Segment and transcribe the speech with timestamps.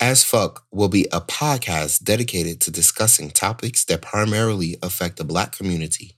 [0.00, 5.56] As Fuck will be a podcast dedicated to discussing topics that primarily affect the Black
[5.56, 6.16] community.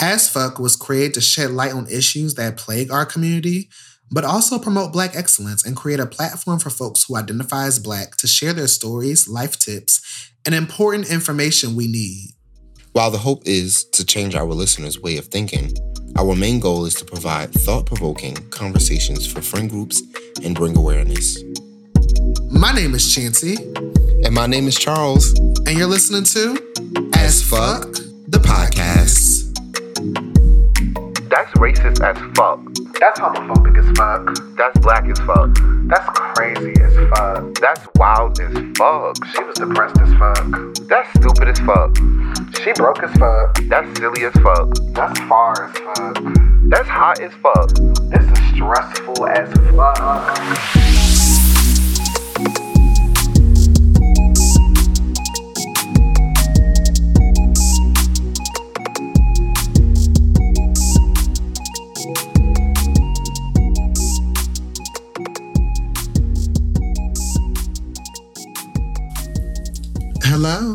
[0.00, 3.68] As Fuck was created to shed light on issues that plague our community,
[4.10, 8.16] but also promote Black excellence and create a platform for folks who identify as Black
[8.16, 12.30] to share their stories, life tips, and important information we need.
[12.90, 15.76] While the hope is to change our listeners' way of thinking,
[16.16, 20.02] our main goal is to provide thought provoking conversations for friend groups
[20.42, 21.38] and bring awareness.
[22.50, 23.56] My name is Chancey.
[24.24, 25.38] And my name is Charles.
[25.66, 26.56] And you're listening to
[27.14, 27.92] As Fuck,
[28.26, 29.50] the podcast.
[31.28, 32.60] That's racist as fuck.
[33.00, 34.56] That's homophobic as fuck.
[34.56, 35.50] That's black as fuck.
[35.88, 37.54] That's crazy as fuck.
[37.60, 39.16] That's wild as fuck.
[39.34, 40.74] She was depressed as fuck.
[40.88, 41.96] That's stupid as fuck.
[42.62, 43.58] She broke as fuck.
[43.64, 44.74] That's silly as fuck.
[44.94, 46.18] That's far as fuck.
[46.68, 47.68] That's hot as fuck.
[48.10, 50.93] This is stressful as fuck.
[70.24, 70.74] Hello.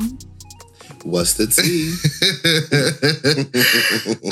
[1.03, 1.95] What's the tea?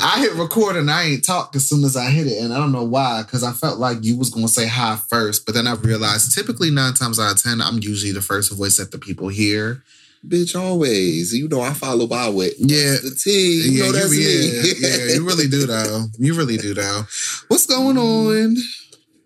[0.02, 2.58] I hit record and I ain't talk as soon as I hit it, and I
[2.58, 5.66] don't know why, because I felt like you was gonna say hi first, but then
[5.66, 8.98] I realized typically nine times out of ten, I'm usually the first voice that the
[8.98, 9.82] people hear.
[10.26, 11.32] Bitch, always.
[11.34, 12.96] You know I follow by with Yeah.
[13.02, 13.70] The tea.
[13.70, 14.72] You know that's you, me.
[14.80, 16.06] yeah, yeah, you really do though.
[16.18, 17.02] You really do though.
[17.48, 18.56] What's going on?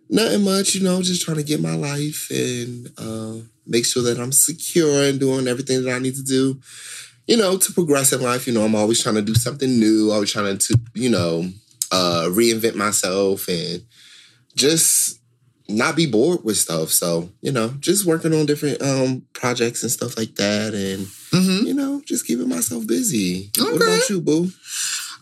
[0.08, 4.18] Nothing much, you know, just trying to get my life and uh, make sure that
[4.18, 6.60] I'm secure and doing everything that I need to do,
[7.26, 8.46] you know, to progress in life.
[8.46, 11.48] You know, I'm always trying to do something new, always trying to, you know,
[11.90, 13.82] uh, reinvent myself and
[14.56, 15.20] just
[15.68, 16.90] not be bored with stuff.
[16.90, 21.66] So, you know, just working on different um, projects and stuff like that and, Mm-hmm.
[21.66, 23.48] you know, just keeping myself busy.
[23.56, 24.50] What about you, boo?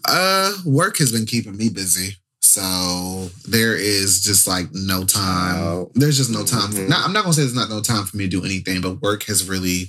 [0.04, 2.16] Uh, work has been keeping me busy.
[2.50, 5.86] So there is just like no time.
[5.94, 6.72] There's just no time.
[6.72, 6.88] Mhm.
[6.88, 9.00] Now, I'm not gonna say there's not no time for me to do anything, but
[9.00, 9.88] work has really,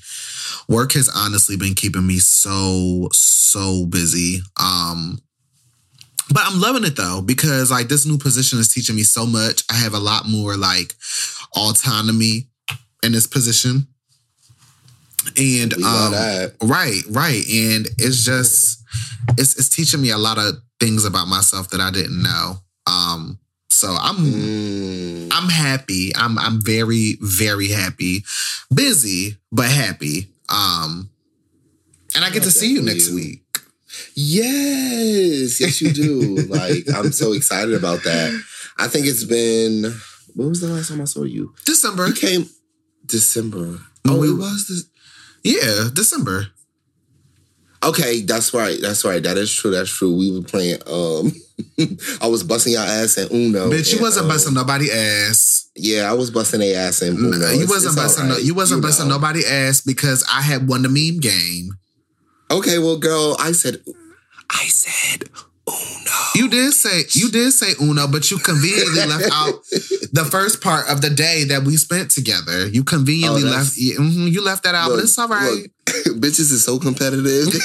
[0.67, 4.43] work has honestly been keeping me so so busy.
[4.59, 5.19] Um,
[6.29, 9.63] but I'm loving it though because like this new position is teaching me so much.
[9.69, 10.93] I have a lot more like
[11.55, 12.47] autonomy
[13.03, 13.87] in this position,
[15.35, 16.13] and um.
[16.61, 17.43] Right, right.
[17.49, 18.80] And it's just
[19.37, 22.57] it's it's teaching me a lot of things about myself that I didn't know.
[22.87, 25.29] Um so I'm Mm.
[25.31, 26.11] I'm happy.
[26.15, 28.23] I'm I'm very very happy.
[28.73, 30.27] Busy, but happy.
[30.49, 31.09] Um
[32.15, 33.15] and I get Yeah, to see you next you.
[33.15, 33.43] week.
[34.15, 36.35] Yes, yes, you do.
[36.49, 38.31] like, I'm so excited about that.
[38.77, 39.93] I think it's been.
[40.35, 41.53] When was the last time I saw you?
[41.65, 42.07] December.
[42.07, 42.49] You came
[43.05, 43.79] December.
[44.05, 44.85] No, Oh, it was this.
[45.43, 46.47] Yeah, December.
[47.83, 48.77] Okay, that's right.
[48.79, 49.21] That's right.
[49.23, 49.71] That is true.
[49.71, 50.15] That's true.
[50.15, 50.79] We were playing.
[50.85, 51.31] Um,
[52.21, 53.69] I was busting your ass in Uno.
[53.69, 55.69] Bitch, you and, wasn't um, busting nobody ass.
[55.75, 57.37] Yeah, I was busting their ass in Uno.
[57.37, 59.15] No, you wasn't busting no, you wasn't busting know.
[59.15, 61.77] nobody ass because I had won the meme game.
[62.51, 63.77] Okay, well, girl, I said,
[64.49, 65.29] I said
[65.71, 66.11] Uno.
[66.35, 69.53] You did say you did say Uno, but you conveniently left out
[70.11, 72.67] the first part of the day that we spent together.
[72.67, 73.73] You conveniently Oh, left.
[73.77, 75.51] mhm, you left that out, but it's all right.
[76.05, 77.47] look, bitches is so competitive.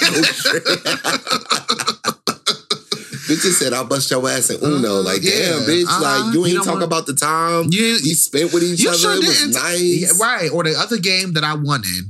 [3.27, 5.00] Bitches said I'll bust your ass in Uno.
[5.00, 5.33] Like, yeah.
[5.50, 5.84] damn, bitch.
[5.84, 6.00] Uh-huh.
[6.27, 8.81] like, you You ain't don't talk want- about the time You, we spent with each
[8.81, 8.99] you other.
[8.99, 9.81] sure it was nice.
[9.83, 10.49] Yeah, right.
[10.53, 12.06] Or the other game that I won in.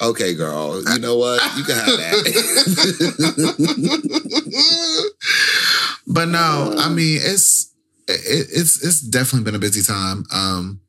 [0.00, 0.82] Okay, girl.
[0.92, 1.42] You know what?
[1.56, 2.22] You can have that.
[6.06, 7.70] but no, I mean it's
[8.08, 10.24] it, it's it's definitely been a busy time.
[10.32, 10.80] Um,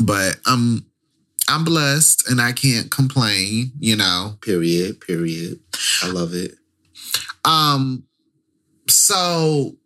[0.00, 0.84] but I'm
[1.48, 3.70] I'm blessed and I can't complain.
[3.78, 4.36] You know.
[4.40, 5.00] period.
[5.00, 5.60] Period.
[6.02, 6.56] I love it.
[7.44, 8.04] Um,
[8.88, 9.76] so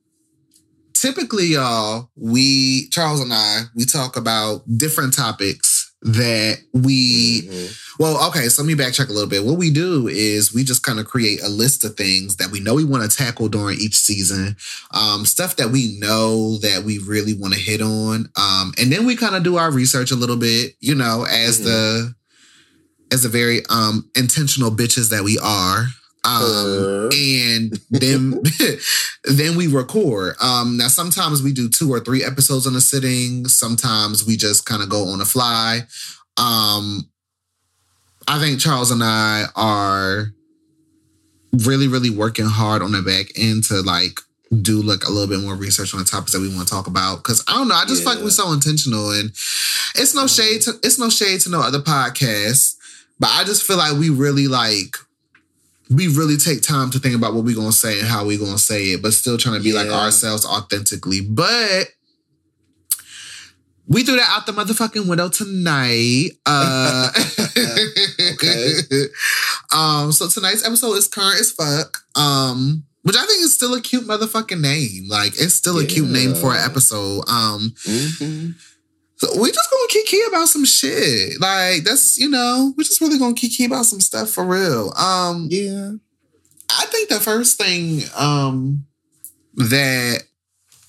[0.94, 5.75] typically, y'all, we Charles and I we talk about different topics
[6.06, 7.76] that we Mhm.
[7.98, 9.44] well, okay, so let me backtrack a little bit.
[9.44, 12.60] What we do is we just kind of create a list of things that we
[12.60, 14.56] know we want to tackle during each season,
[14.92, 19.04] um, stuff that we know that we really want to hit on, um, and then
[19.06, 21.64] we kind of do our research a little bit, you know, as Mhm.
[21.64, 22.14] the
[23.12, 25.88] as the very um intentional bitches that we are.
[26.26, 28.42] Um, and then
[29.24, 30.34] then we record.
[30.42, 33.46] Um, now sometimes we do two or three episodes on a sitting.
[33.46, 35.82] Sometimes we just kind of go on the fly.
[36.36, 37.08] Um,
[38.28, 40.32] I think Charles and I are
[41.64, 44.20] really, really working hard on the back end to like
[44.62, 46.88] do like a little bit more research on the topics that we want to talk
[46.88, 47.22] about.
[47.22, 49.30] Cause I don't know, I just feel like we're so intentional and
[49.94, 52.76] it's no shade to it's no shade to no other podcasts,
[53.18, 54.96] but I just feel like we really like
[55.90, 58.58] we really take time to think about what we're gonna say and how we're gonna
[58.58, 61.20] say it, but still trying to be like ourselves authentically.
[61.20, 61.88] But
[63.88, 66.30] we threw that out the motherfucking window tonight.
[66.44, 67.10] Uh
[68.32, 68.72] Okay.
[69.72, 71.98] Um, so tonight's episode is current as fuck.
[72.14, 75.08] Um, which I think is still a cute motherfucking name.
[75.08, 77.28] Like it's still a cute name for an episode.
[77.28, 78.54] Um, Mhm.
[79.16, 81.40] So we just gonna kiki about some shit.
[81.40, 84.92] Like that's you know, we're just really gonna kiki about some stuff for real.
[84.96, 85.92] Um, Yeah.
[86.68, 88.84] I think the first thing um
[89.54, 90.22] that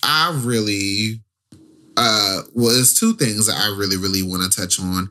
[0.03, 1.21] I really
[1.95, 5.09] uh was two things that I really, really want to touch on.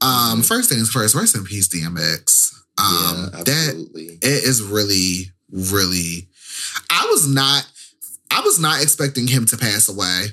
[0.00, 2.54] Um, first things first, rest in peace, DMX.
[2.78, 6.28] Um yeah, that it is really, really
[6.90, 7.66] I was not
[8.30, 10.26] I was not expecting him to pass away.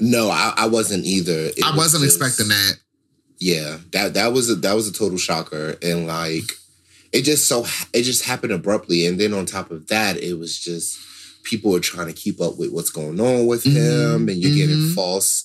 [0.00, 1.32] No, I, I wasn't either.
[1.56, 2.74] It I was wasn't just- expecting that.
[3.38, 6.52] Yeah, that that was a that was a total shocker, and like
[7.12, 7.64] it just so
[7.94, 10.98] it just happened abruptly, and then on top of that, it was just
[11.44, 13.72] people were trying to keep up with what's going on with Mhm,
[14.14, 14.94] him, and you're getting mhm.
[14.94, 15.44] false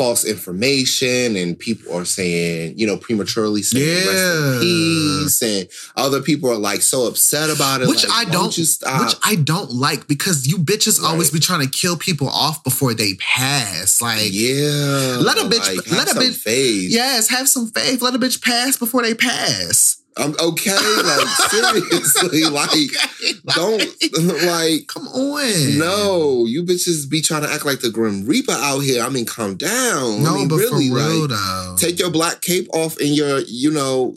[0.00, 4.54] false information, and people are saying you know prematurely saying rest Yeah.
[4.54, 8.50] in peace, and other people are like so upset about it, Which like, I don't
[8.52, 9.04] stop?
[9.06, 12.94] which I don't like because you bitches always be trying to kill people off before
[12.94, 14.00] they pass.
[14.00, 16.90] Like yeah, Let a bitch- like, have let a bitch- faith.
[16.90, 18.00] Yes, have some faith.
[18.00, 19.99] Let a bitch pass before they pass.
[20.16, 20.70] I'm okay.
[20.72, 23.82] Like seriously, like Okay, don't
[24.46, 25.78] like come on.
[25.78, 26.44] no.
[26.46, 29.02] You bitches be trying to act like the Grim Reaper out here.
[29.02, 30.22] I mean, calm down.
[30.22, 31.76] no, I mean, but really, for real like though.
[31.78, 34.14] take your black cape off and your, you know,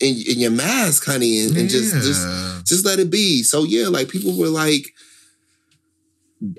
[0.00, 3.42] in, in your mask, honey, and, and just just just let it be.
[3.42, 4.86] So yeah, like people were like,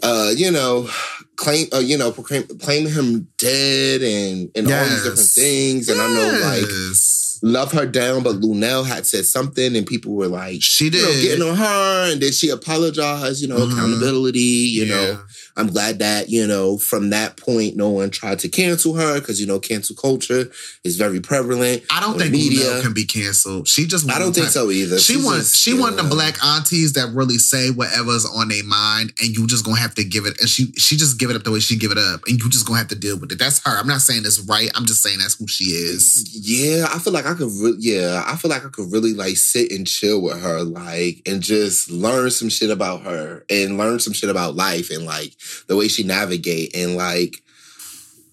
[0.02, 0.88] uh, you know,
[1.36, 5.90] claim, uh, you know, proclaim, claim him dead and and all these different things.
[5.90, 7.23] And I know like Yes.
[7.46, 11.02] Love her down, but Luenell had said something, and people were like, she you did.
[11.04, 13.42] know, getting on her, and then she apologized.
[13.42, 13.74] You know, Mhm.
[13.74, 14.40] accountability.
[14.40, 14.96] You Yeah.
[14.96, 15.20] know,
[15.58, 19.40] I'm glad that you know from that point, no one tried to cancel her because
[19.42, 20.50] you know cancel culture
[20.86, 21.84] is very prevalent.
[21.90, 22.62] I don't think media.
[22.62, 23.68] Luenell can be canceled.
[23.68, 24.98] She just I don't think so either.
[25.00, 29.36] She wants she one the black aunties that really say whatever's on their mind, and
[29.36, 30.40] you just gonna have to give it.
[30.40, 32.50] And she she just give it up the way she give it up, and you
[32.50, 33.38] just gonna have to deal with it.
[33.38, 33.78] That's her.
[33.78, 34.72] I'm not saying it's right.
[34.76, 36.24] I'm just saying that's who she is.
[36.34, 37.52] Yeah, I feel like I could.
[37.62, 41.22] Re- yeah, I feel like I could really like sit and chill with her, like,
[41.26, 45.34] and just learn some shit about her and learn some shit about life and like
[45.68, 47.42] the way she navigate and like.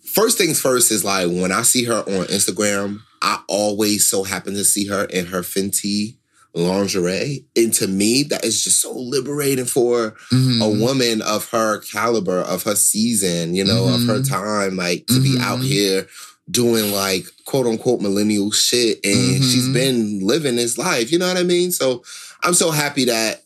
[0.04, 4.54] First things first is like when I see her on Instagram, I always so happen
[4.54, 6.16] to see her in her Fenty
[6.52, 10.60] lingerie, and to me, that is just so liberating for Mhm.
[10.60, 14.28] a woman of her caliber, of her season, you know, of her Mhm.
[14.28, 15.64] time, like to be out Mhm.
[15.64, 16.08] here
[16.50, 18.98] doing like quote unquote millennial shit.
[19.04, 19.72] And she's Mhm.
[19.72, 21.72] been living this life, you know what I mean?
[21.72, 22.02] So
[22.42, 23.42] I'm so happy that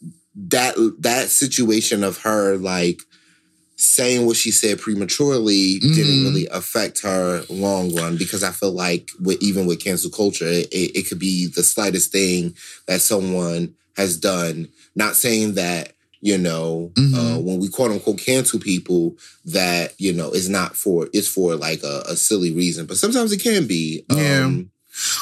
[0.48, 3.00] that that situation of her like
[3.76, 6.24] saying what she said prematurely didn't Mhm.
[6.24, 10.68] really affect her long run because I feel like with even with cancel culture, it,
[10.70, 12.54] it could be the slightest thing
[12.86, 14.68] that someone has done.
[14.94, 15.92] Not saying that
[16.25, 17.15] you know Mhm.
[17.15, 21.55] uh, when we quote unquote cancel people that you know is not for it's for
[21.55, 24.05] like a, a silly reason, but sometimes it can be.
[24.11, 24.44] Yeah.
[24.47, 24.71] Um,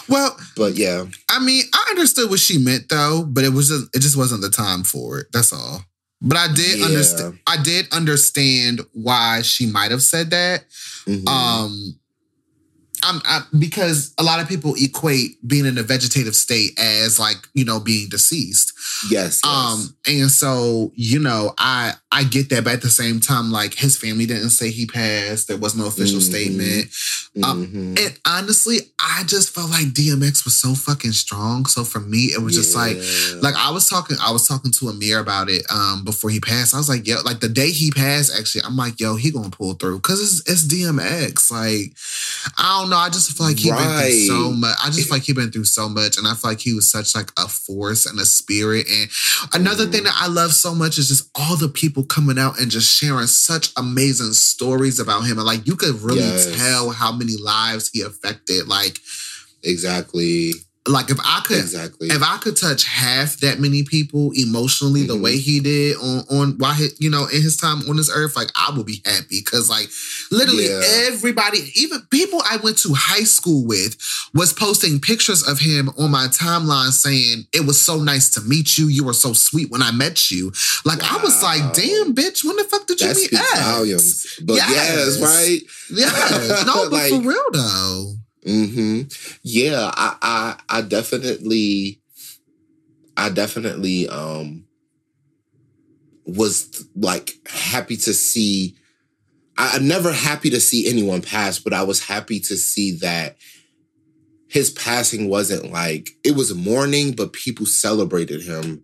[0.06, 3.86] Well, but yeah, I mean, I understood what she meant though, but it was just
[3.94, 5.26] it just wasn't the time for it.
[5.32, 5.84] That's all.
[6.20, 6.84] But I did Yeah.
[6.86, 7.38] understand.
[7.46, 10.66] I did understand why she might have said that.
[11.08, 11.26] Mhm.
[11.26, 11.96] Um,
[13.02, 17.48] I'm I, because a lot of people equate being in a vegetative state as like
[17.54, 18.72] you know being deceased.
[19.10, 19.46] yes, yes.
[19.46, 23.72] Um, and so you know, I I get that, but at the same time, like
[23.74, 25.48] his family didn't say he passed.
[25.48, 26.22] There was no official Mhm.
[26.22, 26.90] statement.
[27.42, 27.98] um, Mhm.
[27.98, 31.64] And honestly, I just felt like DMX was so fucking strong.
[31.64, 32.98] So for me, it was just like
[33.40, 36.74] like I was talking, I was talking to Amir about it um before he passed.
[36.74, 39.48] I was like, yo, like the day he passed, actually, I'm like, yo, he gonna
[39.48, 41.50] pull through because it's it's DMX.
[41.50, 41.94] Like,
[42.58, 42.96] I don't know.
[42.98, 44.76] I just feel like he been through so much.
[44.82, 46.90] I just feel like he been through so much, and I feel like he was
[46.90, 48.86] such like a force and a spirit.
[48.90, 49.08] And
[49.54, 49.92] another Mhm.
[49.92, 52.90] thing that I love so much is just all the people coming out and just
[52.90, 56.56] sharing such amazing stories about him, and like you could really Yes.
[56.56, 58.68] tell how many lives he affected.
[58.68, 58.98] Like,
[59.62, 60.52] exactly.
[60.88, 62.08] Like if I could exactly.
[62.08, 65.20] if I could touch half that many people emotionally the Mhm.
[65.22, 68.34] way he did on on why he, you know in his time on this earth,
[68.34, 69.88] like I would be happy because like
[70.32, 70.80] literally Yeah.
[71.06, 73.96] everybody, even people I went to high school with,
[74.34, 78.76] was posting pictures of him on my timeline saying it was so nice to meet
[78.76, 78.88] you.
[78.88, 80.52] You were so sweet when I met you.
[80.84, 83.58] Like I was like, damn, bitch, when the fuck did you meet X?
[83.60, 84.26] volumes.
[84.42, 84.70] But Yes.
[84.70, 85.60] yes, right?
[85.90, 88.16] Yeah, no, but for real though.
[88.44, 89.02] Hmm
[89.42, 92.00] Yeah, I, I I definitely
[93.16, 94.64] I definitely um
[96.24, 98.76] was like happy to see
[99.58, 103.36] I, I'm never happy to see anyone pass, but I was happy to see that
[104.48, 108.82] his passing wasn't like it was a mourning, but people celebrated him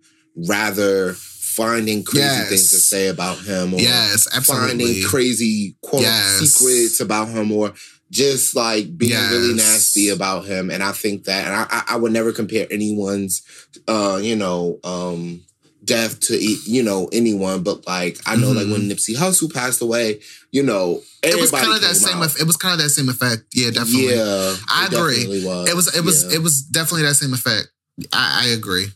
[0.49, 2.49] rather finding crazy Yes.
[2.49, 4.69] things to say about him or Yes, absolutely.
[5.03, 6.55] finding crazy quote Yes.
[6.55, 7.73] secrets about him or
[8.11, 10.71] just like being really nasty about him.
[10.71, 13.43] And I think that, and I, I, would never compare anyone's,
[13.87, 15.43] uh, you know, um,
[15.85, 20.21] death to you know anyone, but like I know like when Nipsey Hussle passed away,
[20.50, 21.38] you know, Mm-hmm.
[21.38, 22.23] It was kind of that same.
[22.23, 23.43] eff- It was kind of that same effect.
[23.53, 24.15] Yeah, definitely.
[24.15, 25.45] Yeah, I agree.
[25.45, 25.69] Was.
[25.69, 25.97] It was.
[25.97, 26.25] It was.
[26.25, 26.38] Yeah.
[26.38, 27.69] It was definitely that same effect.
[28.12, 28.87] I, I agree.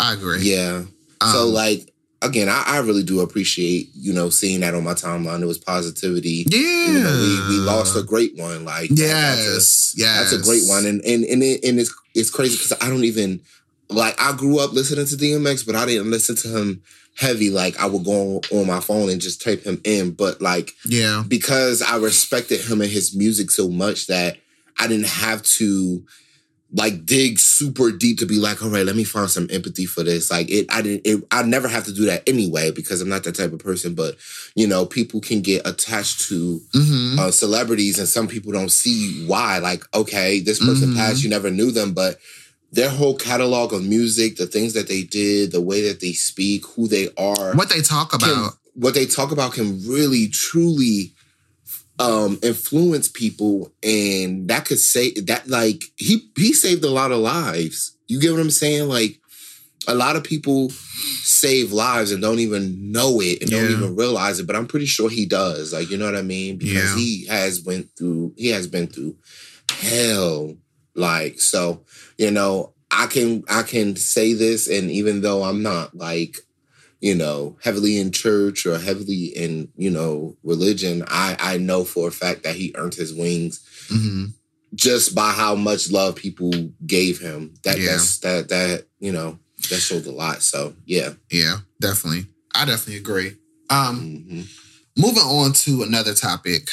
[0.00, 0.40] I agree.
[0.40, 0.84] Yeah.
[1.20, 1.92] so Um, like
[2.22, 5.42] again, I, I really do appreciate you know seeing that on my timeline.
[5.42, 6.46] It was positivity.
[6.48, 8.64] yeah, You know, we, we lost a great one.
[8.64, 12.56] Like Yes, yes, That's a great one, and and and, it, and it's it's crazy
[12.56, 13.40] because I don't even
[13.88, 16.82] like I grew up listening to DMX, but I didn't listen to him
[17.16, 17.50] heavy.
[17.50, 20.72] Like I would go on, on my phone and just type him in, but like
[20.84, 24.38] Yeah, because I respected him and his music so much that
[24.78, 26.04] I didn't have to
[26.76, 30.02] like dig super deep to be like, all right, let me find some empathy for
[30.04, 30.30] this.
[30.30, 33.24] Like it, I didn't, it, I never have to do that anyway because I'm not
[33.24, 33.94] that type of person.
[33.94, 34.16] But
[34.54, 39.24] you know, people can get attached to hmm uh, celebrities, and some people don't see
[39.26, 39.58] why.
[39.58, 40.96] Like, okay, this person Mhm.
[40.96, 42.18] passed, you never knew them, but
[42.72, 46.66] their whole catalog of music, the things that they did, the way that they speak,
[46.74, 48.58] who they are, what they talk can- about.
[48.74, 51.14] what they talk about can really truly
[51.98, 57.18] um influence people and that could say that like he he saved a lot of
[57.18, 57.96] lives.
[58.06, 58.88] You get what i'm saying?
[58.88, 59.18] Like
[59.88, 60.70] a lot of people
[61.22, 64.86] save lives and don't even know it and don't even realize it but i'm pretty
[64.86, 65.72] sure he does.
[65.72, 66.58] Like you know what i mean?
[66.58, 66.96] Because Yeah.
[66.96, 69.16] he has went through he has been through
[69.70, 70.56] hell.
[70.94, 71.82] Like so
[72.18, 76.38] you know i can i can say this and even though i'm not like
[77.06, 82.08] you know heavily in church or heavily in you know religion i i know for
[82.08, 83.54] a fact that he earned his wings
[83.88, 84.24] hmm
[84.74, 86.52] just by how much love people
[86.84, 87.92] gave him that Yeah.
[87.92, 89.38] that's that that you know
[89.70, 92.26] that showed a lot so yeah Yeah, definitely.
[92.54, 93.30] I definitely agree.
[93.70, 94.42] Um, Mhm.
[95.04, 96.68] moving on to another topic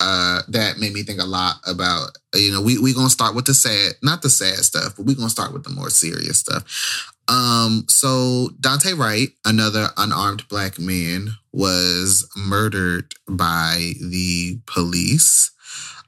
[0.00, 3.44] uh that made me think a lot about you know we we gonna start with
[3.44, 7.12] the sad not the sad stuff but we gonna start with the more serious stuff.
[7.28, 15.50] Um so Daunte Wright another unarmed black man was murdered by the police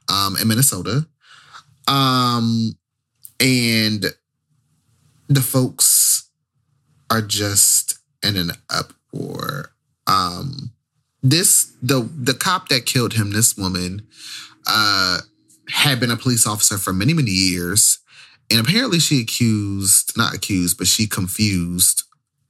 [0.09, 1.05] um in minnesota.
[1.87, 2.77] Um
[3.39, 4.05] and
[5.27, 6.29] the folks
[7.09, 9.71] are just in an uproar.
[10.07, 10.71] Um
[11.23, 14.05] this the the cop that killed him this woman
[14.67, 15.19] uh
[15.69, 17.99] had been a police officer for many many years
[18.51, 22.03] and apparently she accused not accused but she confused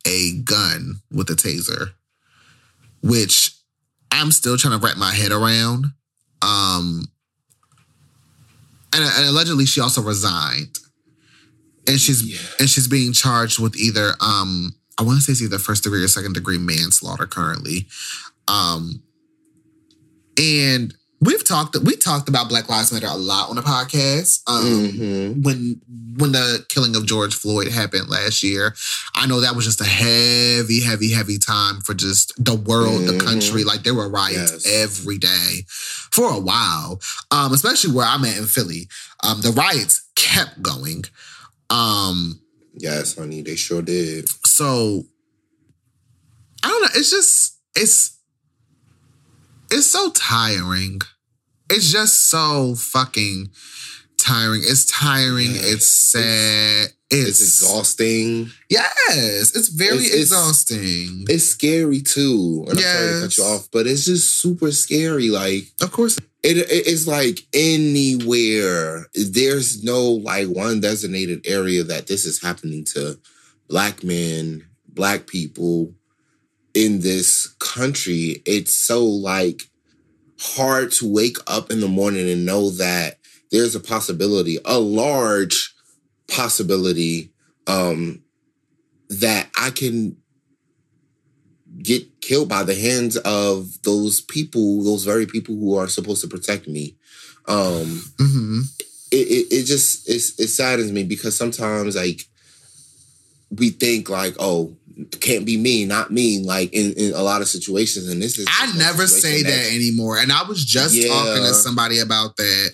[0.07, 1.91] a gun with a taser
[3.03, 3.55] which
[4.11, 5.85] i'm still trying to wrap my head around
[6.41, 7.07] um
[8.95, 10.79] and, and allegedly she also resigned
[11.87, 12.39] and she's Yeah.
[12.59, 16.03] and she's being charged with either um I want to say it's either first degree
[16.03, 17.87] or second degree manslaughter currently.
[18.47, 19.01] Um
[20.39, 24.41] and we've talked we talked about Black Lives Matter a lot on the podcast.
[24.47, 25.43] Um Mhm.
[25.43, 25.81] when
[26.17, 28.75] when the killing of George Floyd happened last year,
[29.15, 33.13] I know that was just a heavy, heavy, heavy time for just the world, the
[33.13, 33.19] Mhm.
[33.25, 33.63] country.
[33.63, 34.65] Like there were riots Yes.
[34.67, 35.65] every day
[36.11, 37.01] for a while.
[37.31, 38.87] Um, especially where I'm at in Philly.
[39.23, 41.05] Um, the riots kept going.
[41.69, 42.39] Um,
[42.77, 45.05] yes honey they sure did so
[46.63, 46.89] I don't know.
[46.95, 48.12] It's just it's
[49.73, 51.01] it's so tiring.
[51.69, 53.49] It's just so fucking
[54.17, 54.61] tiring.
[54.63, 55.51] It's tiring.
[55.55, 55.61] Yeah.
[55.73, 56.89] It's sad.
[57.15, 61.25] It's, it's exhausting Yes, it's very It's- it's- exhausting.
[61.29, 65.29] it's scary too and i'm sorry to cut you off but it's just super scary
[65.29, 66.17] like of course.
[66.41, 69.07] It, it- it's like anywhere.
[69.13, 73.19] There's no like one designated area that this is happening to
[73.69, 75.93] black men, black people
[76.73, 78.41] in this country.
[78.45, 79.63] It's so like
[80.39, 83.19] hard to wake up in the morning and know that
[83.51, 85.73] there's a possibility, a large
[86.27, 87.31] possibility
[87.67, 88.23] um,
[89.09, 90.17] that I can
[91.81, 96.27] get killed by the hands of those people, those very people who are supposed to
[96.27, 96.95] protect me.
[97.47, 98.61] Um, hmm
[99.13, 102.25] it, it, it just it's, it saddens me because sometimes like
[103.51, 104.82] we think like oh it
[105.19, 108.45] can't be me not me like in, in a lot of situations and this is
[108.49, 110.17] I never say situation that anymore.
[110.17, 111.07] And I was just Yeah.
[111.09, 112.71] talking to somebody about that.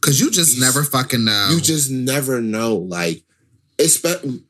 [0.00, 1.50] Cause you just You- never fucking know.
[1.52, 3.22] you just never know like
[3.78, 4.42] espe-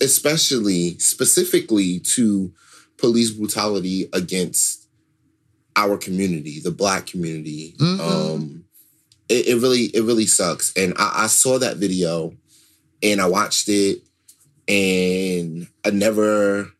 [0.00, 2.52] especially specifically to
[2.96, 4.86] police brutality against
[5.76, 8.00] our community the black community Mhm.
[8.00, 8.64] um
[9.28, 12.36] it, it really it really sucks and I, I saw that video
[13.02, 14.03] and i watched it
[14.68, 16.70] and i never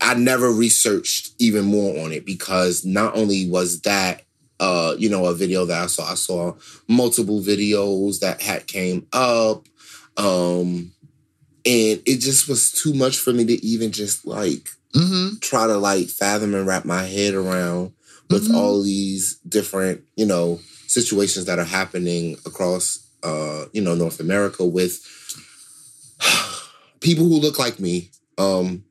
[0.00, 4.22] i never researched even more on it because not only was that
[4.60, 6.54] uh you know a video that i saw i saw
[6.88, 9.66] multiple videos that had came up
[10.16, 10.92] um
[11.66, 15.76] and it just was too much for me to even just like hmm try to
[15.76, 17.92] like fathom and wrap my head around
[18.30, 18.54] with Mhm.
[18.54, 24.64] all these different you know situations that are happening across uh you know north america
[24.64, 25.00] with
[27.00, 28.82] people who look like me um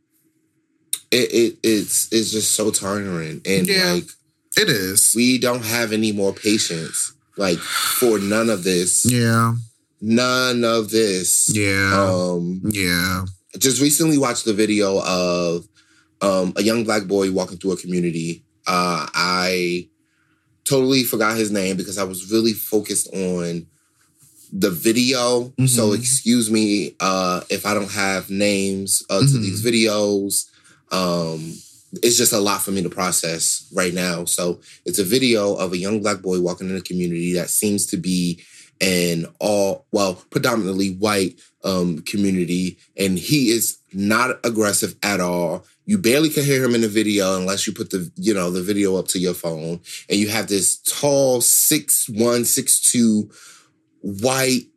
[1.12, 3.94] it, it it's it's just so tiring and Yeah.
[3.94, 4.10] like
[4.58, 5.13] It is.
[5.15, 9.53] we don't have any more patience like for none of this yeah.
[10.01, 12.08] none of this Yeah.
[12.10, 13.25] um yeah.
[13.60, 15.67] just recently watched the video of
[16.22, 18.46] um, a young black boy walking through a community.
[18.65, 19.89] Uh, I
[20.63, 23.67] totally forgot his name because I was really focused on
[24.58, 25.54] the video.
[25.68, 26.00] So Mhm.
[26.00, 29.42] excuse me uh, if I don't have names uh, to Mhm.
[29.42, 30.46] these videos.
[30.92, 31.54] Um,
[32.04, 34.26] it's just a lot for me to process right now.
[34.26, 37.86] So it's a video of a young black boy walking in a community that seems
[37.88, 38.40] to be
[38.82, 45.66] an all well predominantly white um, community, and he is not aggressive at all.
[45.86, 48.62] You barely can hear him in the video unless you put the you know the
[48.62, 53.30] video up to your phone, and you have this tall six one six two
[54.06, 54.68] white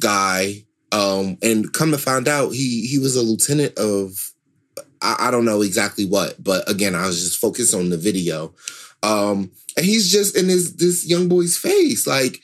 [0.00, 0.64] guy.
[0.90, 4.32] Um, and come to find out, he he was a lieutenant of
[5.02, 8.54] I, I don't know exactly what, but again, I was just focused on the video.
[9.02, 12.40] Um, and he's just in this this young boy's face, like,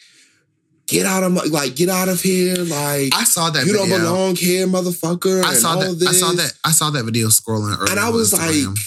[0.86, 3.86] get out of my like get out of here, like I saw that you video.
[3.86, 5.42] don't belong here, motherfucker.
[5.42, 5.98] I saw that.
[5.98, 6.08] This.
[6.08, 6.52] I saw that.
[6.64, 7.90] I saw that video scrolling earlier.
[7.90, 8.66] and I was Instagram.
[8.68, 8.78] like,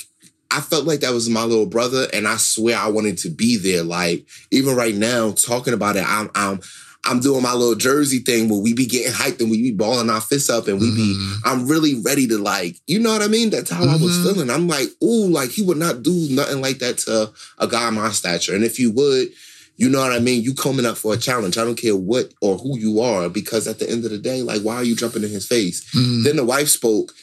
[0.50, 3.58] I felt like that was my little brother, and I swear I wanted to be
[3.58, 3.84] there.
[3.84, 6.62] Like even right now, talking about it, I'm I'm
[7.08, 10.10] I'm doing my little Jersey thing where we be getting hyped and we be balling
[10.10, 11.15] our fists up and we be.
[11.15, 11.36] Mhm.
[11.46, 13.50] I'm really ready to like, you know what I mean?
[13.50, 14.24] That's how I was Mhm.
[14.24, 14.50] feeling.
[14.50, 18.12] I'm like, ooh, like he would not do nothing like that to a guy my
[18.12, 18.54] stature.
[18.54, 19.30] And if you would,
[19.78, 20.43] you know what I mean?
[20.43, 21.58] You coming up for a challenge.
[21.58, 24.41] I don't care what or who you are, because at the end of the day,
[24.41, 25.84] like, why are you jumping in his face?
[25.96, 26.24] Mhm.
[26.24, 27.13] Then the wife spoke,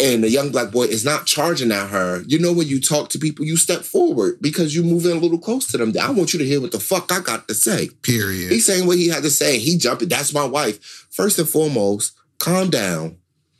[0.00, 2.22] and the young black boy is not charging at her.
[2.26, 5.20] You know, when you talk to people, you step forward because you move in a
[5.20, 5.92] little close to them.
[6.00, 7.88] I want you to hear what the fuck I got to say.
[8.02, 8.52] period.
[8.52, 9.58] He's saying what he had to say.
[9.58, 10.08] He jumping.
[10.08, 11.06] That's my wife.
[11.10, 13.16] First and foremost, calm down.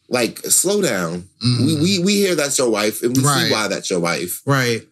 [0.08, 1.28] Like, slow down.
[1.44, 1.66] Mhm.
[1.66, 3.46] We, we we hear that's your wife, and we Right.
[3.48, 4.40] see why that's your wife.
[4.46, 4.86] right.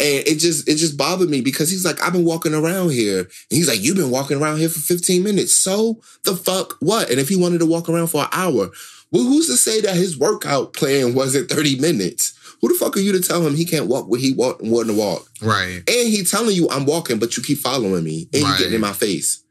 [0.00, 3.18] And it just it just bothered me because he's like, I've been walking around here.
[3.20, 5.52] And he's like, You've been walking around here for 15 minutes.
[5.52, 7.08] So the fuck what?
[7.10, 8.70] And if he wanted to walk around for an hour,
[9.12, 12.34] well, who's to say that his workout plan wasn't 30 minutes?
[12.60, 14.88] Who the fuck are you to tell him he can't walk where he walk want
[14.88, 15.28] to walk?
[15.40, 15.82] Right.
[15.86, 18.58] And he telling you I'm walking, but you keep following me and you Right.
[18.58, 19.42] getting in my face.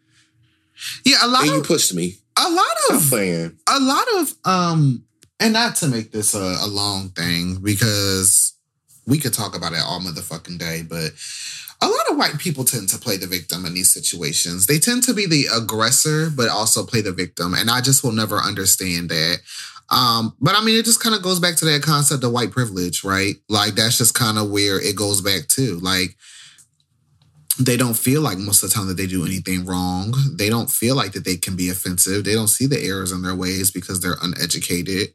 [1.06, 1.18] Yeah.
[1.22, 2.18] A lot And you pushed me.
[2.38, 3.58] a lot of playing.
[3.70, 5.04] a lot of um
[5.40, 8.54] and not to make this a, a long thing because
[9.06, 11.12] we could talk about it all motherfucking day but
[11.82, 15.04] a lot of white people tend to play the victim in these situations they tend
[15.04, 19.10] to be the aggressor but also play the victim and i just will never understand
[19.10, 19.38] that
[19.90, 22.52] um but i mean it just kind of goes back to that concept of white
[22.52, 26.16] privilege right like that's just kind of where it goes back to like
[27.60, 30.14] they don't feel like most of the time that they do anything wrong.
[30.36, 32.24] They don't feel like that they can be offensive.
[32.24, 35.14] They don't see the errors in their ways because they're uneducated.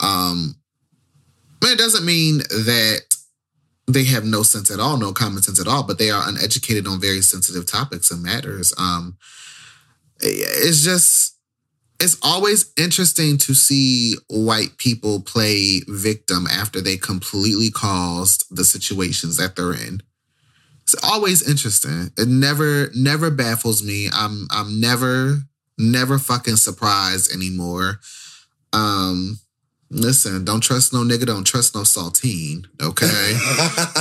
[0.00, 0.56] Um,
[1.60, 3.02] but it doesn't mean that
[3.86, 6.86] they have no sense at all, no common sense at all, but they are uneducated
[6.86, 8.74] on very sensitive topics and matters.
[8.78, 9.16] Um,
[10.20, 11.38] it's just,
[12.00, 19.36] it's always interesting to see white people play victim after they completely caused the situations
[19.36, 20.02] that they're in
[20.86, 22.12] it's always interesting.
[22.16, 24.08] It never never baffles me.
[24.12, 25.38] I'm I'm never
[25.76, 27.98] never fucking surprised anymore.
[28.72, 29.40] Um
[29.88, 32.66] Listen, don't trust no nigga, don't trust no saltine.
[32.82, 33.06] Okay,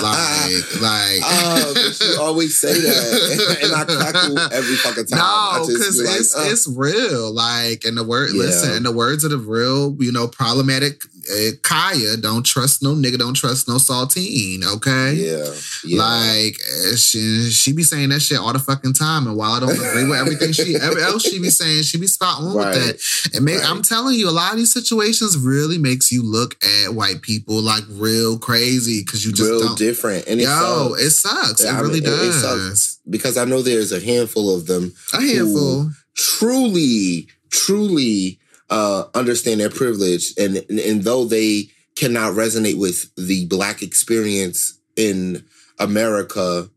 [0.02, 1.22] like, like.
[1.24, 5.20] Oh, but you always say that, and I cackle every fucking time.
[5.20, 7.32] No, because like, it's "Ugh." it's real.
[7.32, 8.40] Like, in the word, Yeah.
[8.44, 12.94] listen, in the words of the real, you know, problematic uh, Kaya, don't trust no
[12.96, 14.64] nigga, don't trust no saltine.
[14.64, 16.00] Okay, yeah, yeah.
[16.02, 16.58] like
[16.92, 19.72] uh, she she be saying that shit all the fucking time, and while I don't
[19.72, 22.76] agree with everything she every else she be saying, she be spot on Right.
[22.76, 22.86] with
[23.32, 23.36] that.
[23.36, 23.70] And man, Right.
[23.70, 27.62] I'm telling you, a lot of these situations really makes you look at white people
[27.62, 29.78] like real crazy because you just real don't.
[29.78, 30.50] different, and it Yo,
[30.96, 31.02] sucks.
[31.02, 31.64] it sucks.
[31.64, 32.42] Yeah, it I really mean, it- it does.
[32.42, 33.00] sucks.
[33.10, 35.92] because I know there's a handful of them A handful.
[36.16, 43.46] truly, truly uh, understand their privilege, and, and and though they cannot resonate with the
[43.46, 45.46] black experience in
[45.80, 46.70] America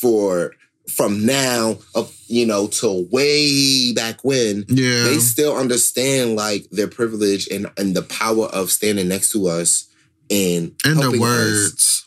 [0.00, 0.52] for
[0.96, 5.04] from now up, you know, to way back when, Yeah.
[5.04, 9.86] they still understand like their privilege and and the power of standing next to us
[10.30, 11.26] and and the helping us.
[11.28, 12.06] words.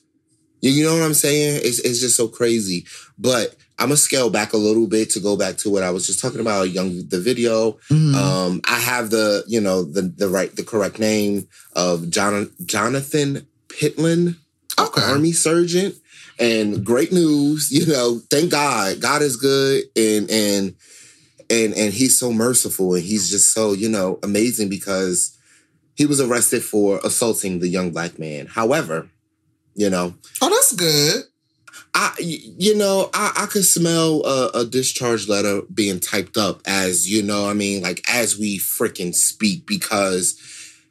[0.61, 1.59] You, know what I'm saying?
[1.63, 2.85] It's it's just so crazy.
[3.17, 6.07] But I'm gonna scale back a little bit to go back to what I was
[6.07, 6.69] just talking about.
[6.71, 7.77] Young the video.
[7.91, 8.13] Mhm.
[8.15, 13.45] Um, I have the you know the the right the correct name of John, Jonathan
[13.67, 14.37] Pentland,
[14.79, 15.01] Okay.
[15.01, 15.93] army surgeon,
[16.39, 17.69] and great news.
[17.71, 19.01] You know, thank God.
[19.01, 20.75] God is good, and and
[21.49, 25.37] and and He's so merciful, and He's just so you know amazing because
[25.95, 28.47] he was arrested for assaulting the young black man.
[28.47, 29.09] However,
[29.75, 30.15] you know.
[30.41, 31.23] oh, that's good.
[31.95, 37.09] I, you know, I, I could smell a, a discharge letter being typed up as,
[37.09, 40.39] you know, I mean, like as we freaking speak, because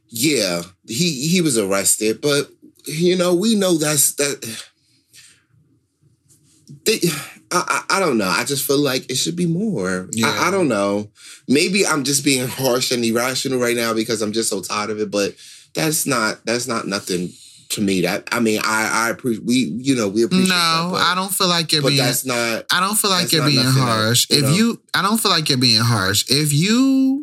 [0.08, 2.50] yeah, he he was arrested, but
[2.84, 4.64] you know, we know that's that.
[6.84, 6.98] They,
[7.50, 8.28] I, I I don't know.
[8.28, 10.08] I just feel like it should be more.
[10.12, 10.26] Yeah.
[10.28, 11.10] I, I don't know.
[11.48, 14.98] Maybe I'm just being harsh and irrational right now because I'm just so tired of
[15.00, 15.10] it.
[15.10, 15.34] But
[15.74, 17.30] that's not that's not nothing
[17.70, 18.00] to me.
[18.02, 20.48] That I mean, I I appreciate we you know we appreciate.
[20.48, 21.98] that, No, but- I don't feel like you're but being.
[22.04, 24.26] that's not I don't feel like you're being nothing that, harsh.
[24.30, 24.50] you if know.
[24.50, 26.24] you, I don't feel like you're being harsh.
[26.28, 27.22] If you,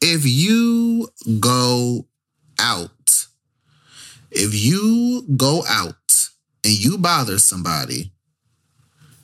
[0.00, 1.08] if you
[1.40, 2.06] go
[2.60, 3.26] out,
[4.30, 5.94] if you go out
[6.64, 8.12] and you bother somebody,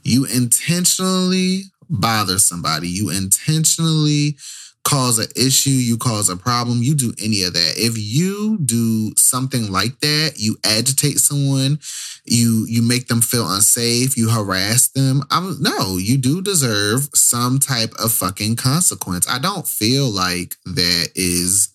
[0.02, 2.88] you intentionally bother somebody.
[2.88, 4.36] You intentionally
[4.82, 7.74] cause an issue, you cause a problem, you do any of that.
[7.76, 11.78] If you do something like that, you agitate someone,
[12.24, 15.22] you you make them feel unsafe, you harass them.
[15.30, 19.28] I'm no, you do deserve some type of fucking consequence.
[19.28, 21.68] I don't feel like that is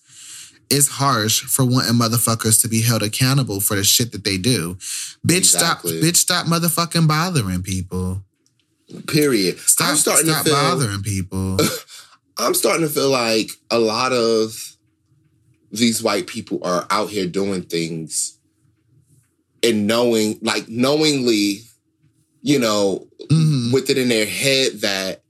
[0.70, 4.74] is harsh for wanting motherfuckers to be held accountable for the shit that they do.
[5.26, 6.00] Bitch, Exactly.
[6.00, 8.22] stop bitch stop motherfucking bothering people.
[9.08, 9.58] period.
[9.60, 11.58] Stop, I'm starting stop to feel bothering people.
[12.38, 14.54] I'm starting to feel like a lot of
[15.72, 18.38] these white people are out here doing things
[19.62, 21.62] and knowing, like knowingly,
[22.42, 23.72] you know, Mhm.
[23.72, 25.22] with it in their head that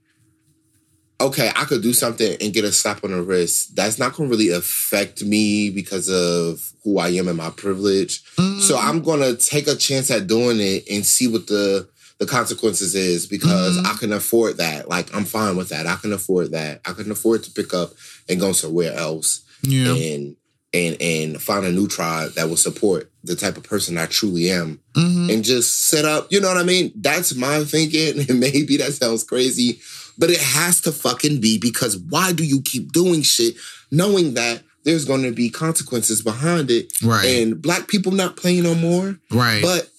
[1.19, 3.75] okay, I could do something and get a slap on the wrist.
[3.75, 8.23] That's not going to really affect me because of who I am and my privilege.
[8.37, 8.61] Mhm.
[8.61, 11.87] So I'm gonna take a chance at doing it and see what the
[12.19, 13.85] the consequences is because Mhm.
[13.85, 14.89] I can afford that.
[14.89, 15.85] Like I'm fine with that.
[15.85, 16.81] I can afford that.
[16.85, 17.93] I can afford to pick up
[18.29, 19.93] and go somewhere else yeah.
[19.93, 20.35] and
[20.73, 24.49] and and find a new tribe that will support the type of person I truly
[24.49, 25.31] am Mhm.
[25.33, 26.27] and just set up.
[26.31, 26.91] You know what I mean?
[26.95, 29.79] That's my thinking, and maybe that sounds crazy,
[30.17, 33.55] but it has to fucking be because why do you keep doing shit
[33.91, 34.63] knowing that?
[34.83, 37.25] There's going to be consequences behind it, Right.
[37.25, 39.19] and black people not playing no more.
[39.31, 39.61] right.
[39.61, 39.89] But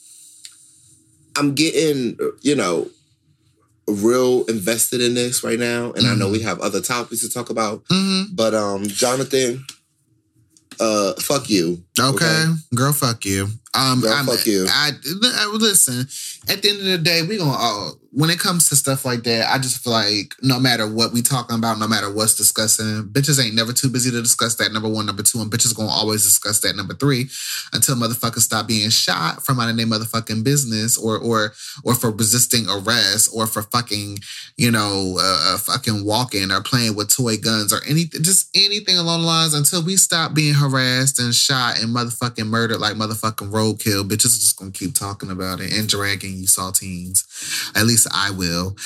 [1.37, 2.91] I'm getting, you know,
[3.87, 5.93] real invested in this right now.
[5.93, 6.33] And I know Mhm.
[6.33, 7.85] we have other topics to talk about.
[7.89, 8.35] Mhm.
[8.35, 9.65] But um, Jonathan,
[10.81, 11.85] uh, fuck you.
[11.99, 12.47] Okay.
[12.75, 13.51] girl, fuck you.
[13.75, 14.67] Um, Girl, I'm, fuck you.
[14.69, 14.91] I,
[15.23, 16.01] I listen.
[16.49, 17.53] At the end of the day, we gonna.
[17.53, 21.13] Uh, when it comes to stuff like that, I just feel like no matter what
[21.13, 24.73] we talking about, no matter what's discussing, bitches ain't never too busy to discuss that.
[24.73, 26.75] Number one, number two, and bitches gonna always discuss that.
[26.75, 27.29] Number three,
[27.73, 31.53] until motherfuckers stop being shot for minding their motherfucking business, or or
[31.85, 34.19] or for resisting arrest, or for fucking
[34.57, 38.97] you know uh, uh, fucking walking or playing with toy guns or anything, just anything
[38.97, 39.55] along the lines.
[39.55, 44.41] Until we stop being harassed and shot and motherfucking murdered like motherfucking roadkill, bitches are
[44.41, 47.25] just gonna keep talking about it and dragging you saltines.
[47.77, 48.77] At least I will.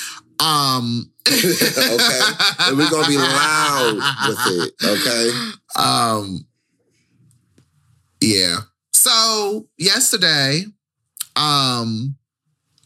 [0.41, 2.21] Um okay.
[2.61, 3.95] And we're gonna be loud
[4.29, 4.73] with it.
[4.85, 5.31] Okay.
[5.77, 6.47] Um
[8.21, 8.57] Yeah.
[8.93, 10.65] So yesterday,
[11.35, 12.17] um,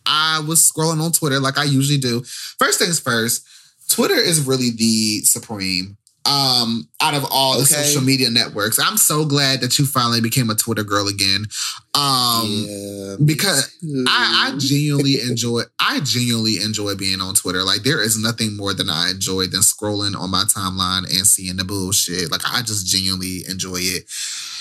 [0.07, 2.23] I was scrolling on Twitter like I usually do.
[2.59, 3.47] First things first,
[3.91, 5.97] Twitter is really the supreme
[6.27, 8.79] um, out of all the social media networks.
[8.79, 11.47] I'm so glad that you finally became a Twitter girl again.
[11.95, 13.75] Um, yeah, because
[14.07, 17.63] I, I genuinely enjoy I genuinely enjoy being on Twitter.
[17.63, 21.57] Like there is nothing more than I enjoy than scrolling on my timeline and seeing
[21.57, 22.31] the bullshit.
[22.31, 24.11] Like I just genuinely enjoy it.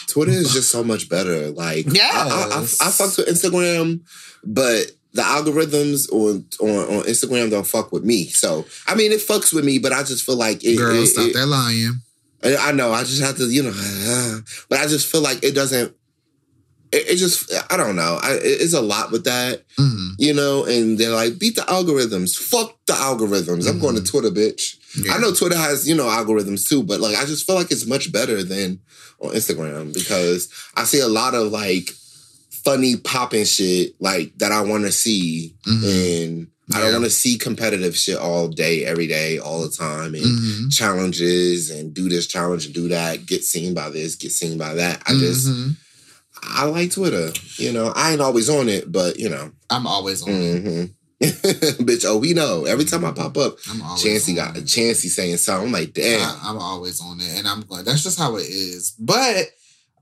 [0.08, 1.50] Twitter is just so much better.
[1.50, 2.80] Like, I, I, I, Yes.
[2.82, 4.02] I fuck with Instagram,
[4.44, 8.28] but the algorithms on, on on Instagram don't fuck with me.
[8.30, 10.78] So, I mean, it fucks with me, but I just feel like it.
[10.78, 12.02] Girl, it- stop it- that lying.
[12.44, 12.92] I know.
[12.92, 13.72] I just have to, you know,
[14.70, 15.96] but I just feel like it doesn't.
[16.92, 18.20] It, it just, I don't know.
[18.22, 20.10] I, it- it's a lot with that, Mhm.
[20.20, 20.66] you know.
[20.66, 22.36] And they're like, beat the algorithms.
[22.38, 23.68] Fuck the algorithms.
[23.68, 24.76] I'm going to Twitter, bitch.
[25.02, 25.14] Yeah.
[25.14, 27.88] I know Twitter has, you know, algorithms too, but like I just feel like it's
[27.88, 28.80] much better than
[29.20, 31.92] on Instagram because I see a lot of like
[32.66, 36.24] funny popping shit like that I want to see, Mhm.
[36.24, 40.16] and I don't want to see competitive shit all day, every day, all the time,
[40.16, 40.74] and Mhm.
[40.74, 44.74] challenges and do this challenge and do that, get seen by this, get seen by
[44.74, 45.04] that.
[45.06, 45.76] I just Mhm.
[46.42, 47.32] I like Twitter.
[47.58, 50.30] You know, I ain't always on it, but you know, I'm always on.
[50.32, 50.66] it.
[50.66, 50.90] mhm.
[51.22, 52.04] bitch.
[52.06, 52.66] Oh, we know.
[52.66, 54.68] Every time I pop up, I'm always Chancey got it.
[54.68, 55.68] Chancey saying something.
[55.68, 56.20] I'm like, damn.
[56.22, 57.86] I, am always on it, and I'm going.
[57.86, 58.94] That's just how it is.
[59.00, 59.48] But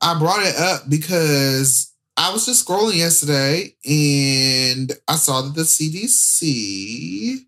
[0.02, 5.64] I brought it up because I was just scrolling yesterday, and I saw that the
[5.64, 7.46] CDC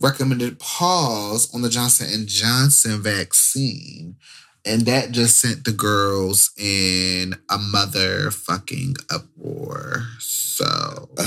[0.00, 4.16] recommended pause on the Johnson and Johnson vaccine,
[4.64, 10.06] and that just sent the girls in a motherfucking uproar.
[10.18, 11.10] So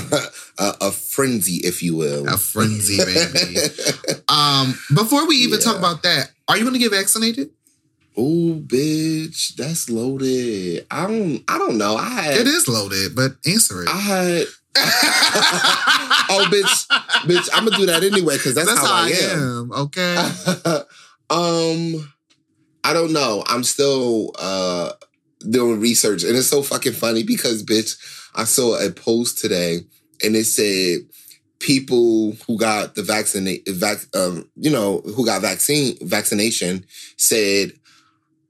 [0.58, 2.28] a, a frenzy, if you will.
[2.28, 3.58] a frenzy, baby.
[4.30, 7.52] um, before we even talk about that, are you going to get vaccinated?
[8.18, 10.86] Ooh, bitch, that's loaded.
[10.92, 11.44] I don't.
[11.48, 11.96] I don't know.
[11.96, 12.38] I had.
[12.38, 13.90] It is loaded, but answer it.
[13.90, 14.46] I had.
[16.30, 16.88] oh, bitch,
[17.28, 17.50] bitch.
[17.54, 19.72] I'm gonna do that anyway because that's, how, I am.
[19.72, 20.16] Okay.
[21.30, 22.14] um,
[22.84, 23.44] I don't know.
[23.48, 24.92] I'm still uh
[25.50, 27.98] doing research, and it's so fucking funny because, bitch,
[28.36, 29.82] I saw a post today,
[30.24, 31.00] and it said
[31.60, 36.86] people who got the vaccinate, vac, um, you know, who got vaccine vaccination
[37.18, 37.72] said.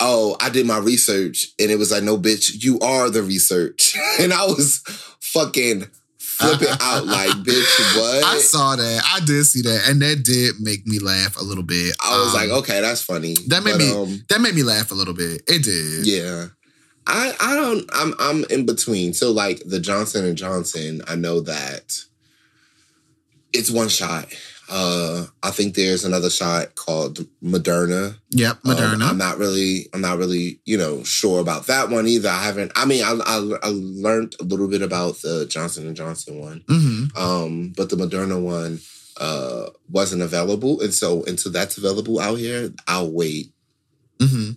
[0.05, 3.95] Oh, I did my research and it was like, no, bitch, you are the research.
[4.19, 4.81] And I was
[5.21, 5.85] fucking
[6.19, 8.23] flipping out like, bitch, what?
[8.25, 9.01] I saw that.
[9.05, 11.95] I did see that, and that did make me laugh a little bit.
[12.03, 13.35] I was Um, like, okay, that's funny.
[13.47, 15.41] that made But, me um, that made me laugh a little bit.
[15.47, 16.05] It did.
[16.05, 16.47] yeah.
[17.07, 19.13] I I don't I'm I'm in between.
[19.13, 21.97] So like the Johnson and Johnson, I know that
[23.51, 24.27] it's one shot.
[24.69, 28.17] Uh I think there's another shot called Moderna.
[28.31, 28.57] Yep.
[28.65, 29.03] Um, Moderna.
[29.09, 32.29] I'm not really I'm not really, you know, sure about that one either.
[32.29, 35.95] I haven't I mean I I, I learned a little bit about the Johnson and
[35.95, 36.63] Johnson one.
[36.67, 38.79] hmm Um but the Moderna one
[39.17, 43.53] uh wasn't available and so until that's available out here, I'll wait.
[44.19, 44.51] hmm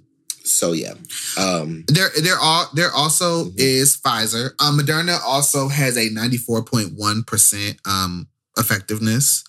[0.44, 0.94] So yeah.
[1.36, 3.54] Um There, there are there also Mhm.
[3.58, 4.52] is Pfizer.
[4.60, 9.44] Um, Moderna also has a ninety four point one percent um effectiveness.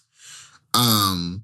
[0.77, 1.43] Um,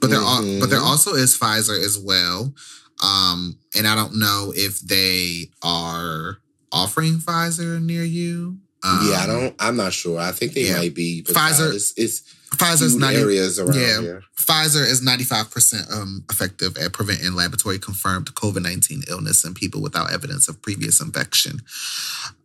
[0.00, 0.86] but there are but there Mhm.
[0.86, 2.54] also is Pfizer as well.
[3.02, 6.38] Um, and I don't know if they are
[6.72, 8.58] offering Pfizer near you.
[8.82, 10.18] Um, yeah, I don't I'm not sure.
[10.18, 10.78] I think they yeah.
[10.78, 12.22] might be Pfizer- It's, it's
[12.54, 13.20] Pfizer's few ninety.
[13.20, 14.00] areas around yeah.
[14.00, 14.22] here.
[14.36, 19.52] Pfizer is ninety five percent um effective at preventing laboratory confirmed COVID nineteen illness in
[19.52, 21.60] people without evidence of previous infection.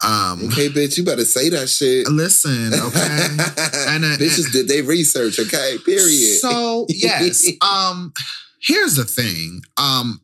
[0.04, 2.08] Um, Okay, bitch, you better say that shit.
[2.08, 3.28] Listen, okay.
[3.92, 5.78] And, uh, Bitches did they research, okay?
[5.86, 6.40] Period.
[6.40, 8.12] So yes, um,
[8.60, 9.62] here's the thing.
[9.78, 10.20] Um,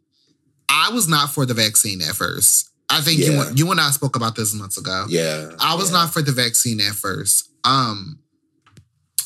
[0.70, 2.72] I was not for the vaccine at first.
[2.90, 5.06] I think you you and I spoke about this months ago.
[5.10, 5.52] yeah.
[5.60, 5.98] I was yeah.
[5.98, 7.50] not for the vaccine at first.
[7.64, 8.20] Um,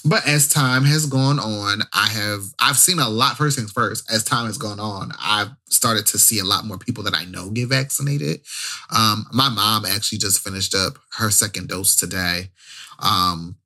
[0.04, 3.38] but as time has gone on, I have I've seen a lot.
[3.38, 6.78] First things first, as time has gone on, I've started to see a lot more
[6.78, 8.42] people that I know get vaccinated.
[8.96, 12.52] Um, my mom actually just finished up her second dose today.
[13.00, 13.58] Um,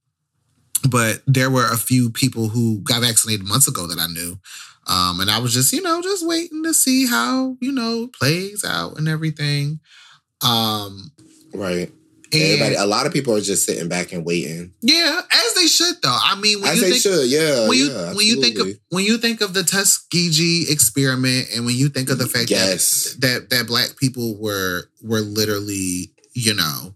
[0.89, 4.37] but there were a few people who got vaccinated months ago that I knew.
[4.87, 8.63] Um, and I was just, you know, just waiting to see how, you know, plays
[8.63, 9.79] out and everything.
[10.43, 11.11] Um,
[11.53, 11.91] Right.
[12.43, 14.73] Everybody a lot of people are just sitting back and waiting.
[14.81, 16.17] yeah, as they should though.
[16.21, 17.67] I mean, when As you they think should, yeah.
[17.67, 21.65] when you yeah, when you think of when you think of the Tuskegee experiment, and
[21.65, 23.15] when you think of the fact Yes.
[23.19, 26.93] that that that black people were were literally, you know,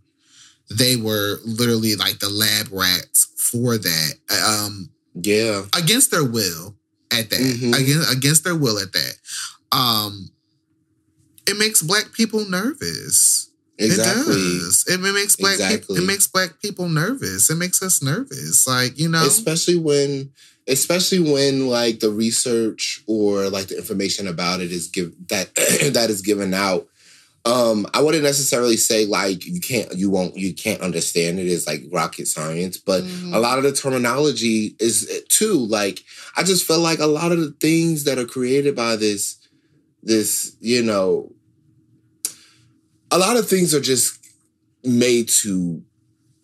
[0.69, 4.13] they were literally like the lab rats for that,
[4.45, 4.89] um,
[5.21, 5.65] Yeah.
[5.75, 6.75] against their will.
[7.11, 7.73] At that, Mhm.
[7.75, 8.77] against against their will.
[8.77, 9.15] At that,
[9.71, 10.29] um,
[11.47, 13.48] it makes black people nervous.
[13.79, 14.33] Exactly.
[14.35, 14.85] It does.
[14.87, 15.65] It makes black people.
[15.67, 15.97] Exactly.
[15.97, 17.49] It makes black people nervous.
[17.49, 18.67] It makes us nervous.
[18.67, 19.25] Like you know.
[19.25, 20.31] Especially when
[20.67, 25.53] especially when like the research or like the information about it is give that
[25.93, 26.87] that is given out.
[27.45, 31.65] Um, I wouldn't necessarily say like you can't, you won't, you can't understand it is
[31.65, 33.33] like rocket science, but Mhm.
[33.33, 36.03] a lot of the terminology is eh, too like
[36.35, 39.37] I just feel like a lot of the things that are created by this,
[40.03, 41.31] this you know,
[43.11, 44.17] a lot of things are just
[44.83, 45.81] made to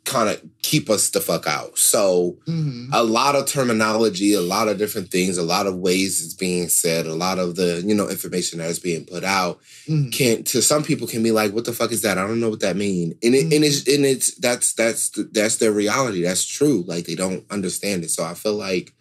[0.04, 1.80] kind of keep us the fuck out.
[1.80, 2.90] So Mhm.
[2.94, 6.70] a lot of terminology, a lot of different things, a lot of ways it's being
[6.70, 10.12] said, a lot of the you know information that is being put out Mhm.
[10.12, 12.20] can to some people can be like, what the fuck is that?
[12.20, 13.16] I don't know what that mean.
[13.24, 16.22] And it, and it's and it's that's that's that's their reality.
[16.22, 16.84] That's true.
[16.88, 18.12] Like they don't understand it.
[18.12, 18.94] So I feel like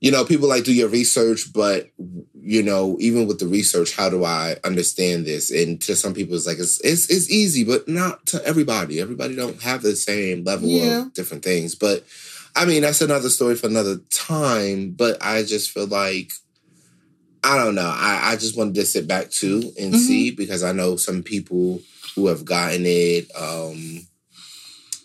[0.00, 1.90] you know people like do your research, but
[2.34, 5.50] you know even with the research, how do I understand this?
[5.50, 9.00] And to some people, it's like it's it's, it's easy, but not to everybody.
[9.00, 11.02] Everybody don't have the same level Yeah.
[11.02, 11.74] of different things.
[11.74, 12.04] But
[12.56, 14.90] I mean, that's another story for another time.
[14.92, 16.32] But I just feel like
[17.44, 17.92] I don't know.
[17.94, 19.98] I, I just wanted to sit back too and Mhm.
[19.98, 21.80] see because I know some people
[22.14, 23.30] who have gotten it.
[23.36, 24.06] Um,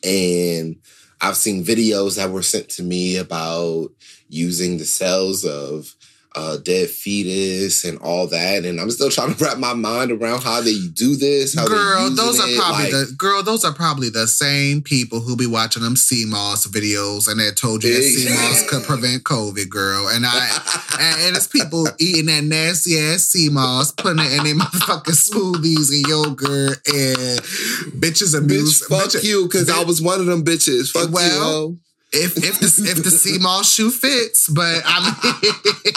[0.03, 0.77] and
[1.21, 3.91] I've seen videos that were sent to me about
[4.29, 5.93] using the cells of
[6.37, 8.65] uh, dead fetus and all that.
[8.65, 11.55] And I'm still trying to wrap my mind around how they do this.
[11.55, 13.41] How Girl, those are probably like, the girl.
[13.41, 17.55] Those are probably the same people who be watching them sea moss videos and that
[17.55, 18.01] told you that.
[18.01, 20.09] sea moss could prevent COVID, girl.
[20.09, 24.43] And I and, and it's people eating that nasty ass sea moss, putting it in
[24.43, 27.39] their motherfucking smoothies and yogurt, and
[28.01, 28.85] bitches Bitch, abuse.
[28.85, 30.91] fuck bitch- you, because I was one of them bitches.
[30.91, 31.79] Fuck Well, you.
[32.11, 35.93] If if the if the sea moss shoe fits, but I mean,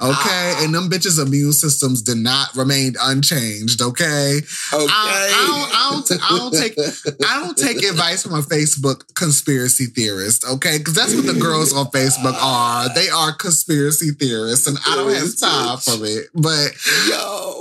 [0.00, 3.80] okay, and them bitches' immune systems did not remain unchanged.
[3.80, 4.40] Okay,
[4.72, 4.86] Okay.
[4.88, 6.78] I, I, don't, I, don't, I don't take
[7.26, 10.78] I don't take advice from a Facebook conspiracy theorist, okay?
[10.78, 12.92] Because that's what the girls on Facebook are.
[12.94, 16.28] They are conspiracy theorists, and I don't have time for it.
[16.34, 16.72] But
[17.08, 17.59] Yo,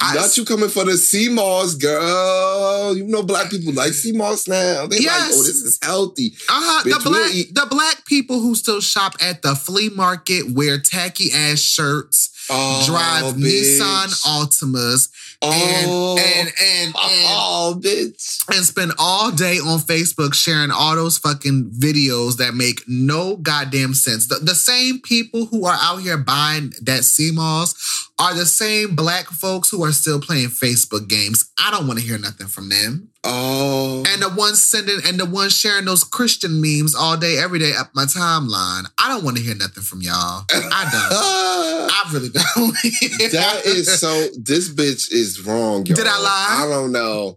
[0.00, 2.96] I- not you coming for the sea moss, girl.
[2.96, 4.86] You know black people like sea moss now.
[4.86, 6.34] They like, oh, this is healthy.
[6.48, 9.88] uh-huh, Bitch, the we'll black eat- the black people who still shop at the flea
[9.90, 13.78] market wear tacky ass shirts, Oh, drive bitch.
[13.78, 15.08] Nissan Altimas,
[15.42, 18.38] Oh, and and and and oh, bitch.
[18.54, 23.94] and spend all day on Facebook sharing all those fucking videos that make no goddamn
[23.94, 24.26] sense.
[24.26, 27.74] The, the same people who are out here buying that sea moss
[28.18, 31.50] are the same black folks who are still playing Facebook games.
[31.58, 33.10] I don't want to hear nothing from them.
[33.30, 37.58] Oh, And the ones sending and the ones sharing those Christian memes all day, every
[37.58, 38.86] day up my timeline.
[38.98, 40.44] I don't want to hear nothing from y'all.
[40.50, 41.12] I don't.
[41.92, 42.72] I really don't.
[43.32, 44.28] that is so.
[44.38, 45.84] This bitch is wrong.
[45.84, 45.94] Yo.
[45.94, 46.64] Did I lie?
[46.64, 47.36] I don't know.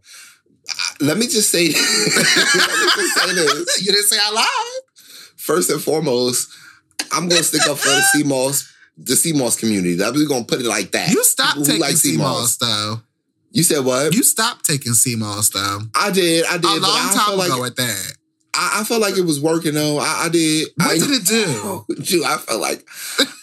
[1.02, 1.66] Let me just say.
[1.68, 3.86] let me just say this.
[3.86, 4.84] you didn't say I lied.
[5.36, 6.48] First and foremost,
[7.12, 9.96] I'm gonna stick up for the sea moss, the sea moss community.
[9.96, 11.10] That we're gonna put it like that.
[11.10, 13.02] You stop Who taking like sea moss though.
[13.52, 14.14] You said what?
[14.14, 15.80] You stopped taking sea moss though.
[15.96, 16.46] I did.
[16.46, 16.66] I did.
[16.66, 18.14] a long time like ago at that.
[18.54, 19.98] I, I felt like it was working though.
[19.98, 20.70] I, I did.
[20.76, 21.46] What I, did it do?
[21.48, 22.86] Oh, Dude, I felt like,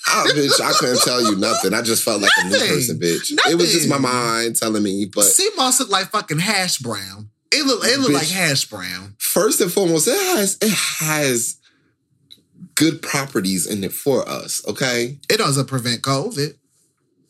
[0.07, 1.75] I, bitch, I couldn't tell you nothing.
[1.75, 3.33] I just felt like a new person, bitch.
[3.51, 5.07] It was just my mind telling me.
[5.13, 7.31] But sea moss looked like fucking hash brown.
[7.51, 8.15] It looked it looked Bitch.
[8.15, 9.15] like hash brown.
[9.19, 11.59] first and foremost, it has it has
[12.75, 14.67] good properties in it for us.
[14.69, 15.19] Okay.
[15.31, 16.55] It doesn't prevent COVID.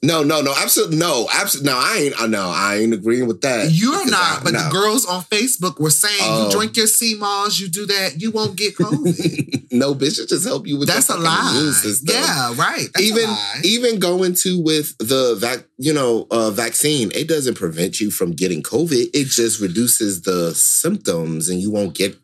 [0.00, 1.76] No, no, no, absolutely no, absolutely no.
[1.82, 2.20] I ain't.
[2.22, 2.52] I know.
[2.54, 3.70] I ain't agreeing with that.
[3.72, 4.62] You're not, I- but no.
[4.64, 6.44] the girls on Facebook were saying Oh.
[6.46, 9.66] you drink your sea moss, you do that, you won't get COVID.
[9.72, 12.12] no, bitch, it just help you with That's a your fucking immune lie.
[12.14, 12.86] Yeah, right.
[12.94, 17.98] That's even even going to with the vac, you know, uh, vaccine, it doesn't prevent
[17.98, 19.10] you from getting COVID.
[19.12, 22.16] It just reduces the symptoms, and you won't get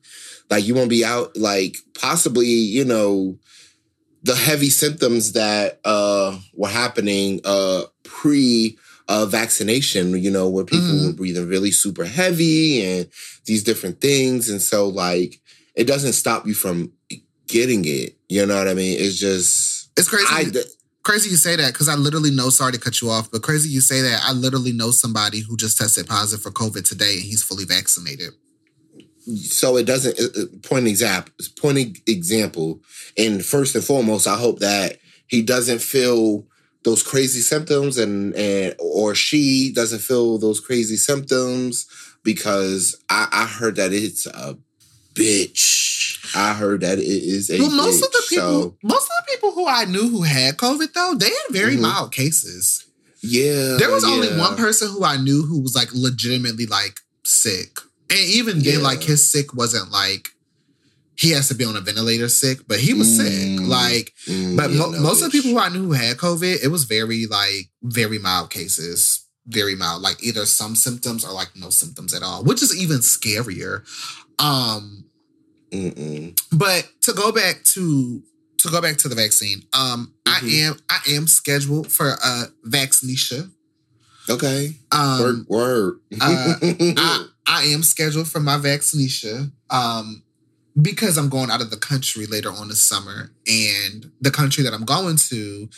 [0.48, 3.36] like you won't be out like possibly, you know,
[4.24, 8.76] the heavy symptoms that uh were happening uh pre
[9.08, 11.06] uh vaccination, you know, where people Mhm.
[11.06, 13.08] were breathing really super heavy and
[13.44, 14.48] these different things.
[14.48, 15.40] And so like
[15.74, 16.92] it doesn't stop you from
[17.46, 18.16] getting it.
[18.28, 18.96] You know what I mean?
[18.98, 20.26] It's just It's crazy.
[20.30, 20.50] I
[21.02, 22.48] crazy you say that because I literally know.
[22.48, 24.22] Sorry to cut you off, but crazy you say that.
[24.24, 28.30] I literally know somebody who just tested positive for COVID today, and he's fully vaccinated.
[29.36, 32.80] So it doesn't uh, uh, point example point example
[33.16, 36.44] and first and foremost i hope that he doesn't feel
[36.84, 41.86] those crazy symptoms and and or she doesn't feel those crazy symptoms
[42.22, 44.56] because i i heard that it's a
[45.14, 48.30] bitch i heard that it is a Well, most of the bitch.
[48.30, 51.50] people, so, most of the people who I knew who had COVID though, they had
[51.50, 51.80] very Mhm.
[51.82, 52.84] mild cases.
[53.22, 57.78] yeah There was only one person who I knew who was like legitimately like sick,
[58.14, 60.28] and even then, like his sick wasn't like
[61.16, 63.32] he has to be on a ventilator sick, but he was sick.
[63.60, 63.68] Mm.
[63.68, 66.68] Like, Mm, but mo- most of the people who I knew who had COVID, it
[66.68, 69.20] was very like very mild cases.
[69.46, 72.98] Very mild, like either some symptoms or like no symptoms at all, which is even
[72.98, 73.82] scarier.
[74.38, 75.04] Um,
[75.70, 76.34] Mm-mm.
[76.52, 78.22] but to go back to
[78.58, 80.62] to go back to the vaccine, um, I Mhm.
[80.68, 83.52] am I am scheduled for a vaccination.
[84.30, 84.76] Okay.
[84.90, 85.46] Um, word.
[85.48, 86.00] Word.
[86.20, 86.54] uh,
[86.96, 90.22] I, I am scheduled for my vaccination um,
[90.80, 94.72] because I'm going out of the country later on this summer, and the country that
[94.72, 95.68] I'm going to,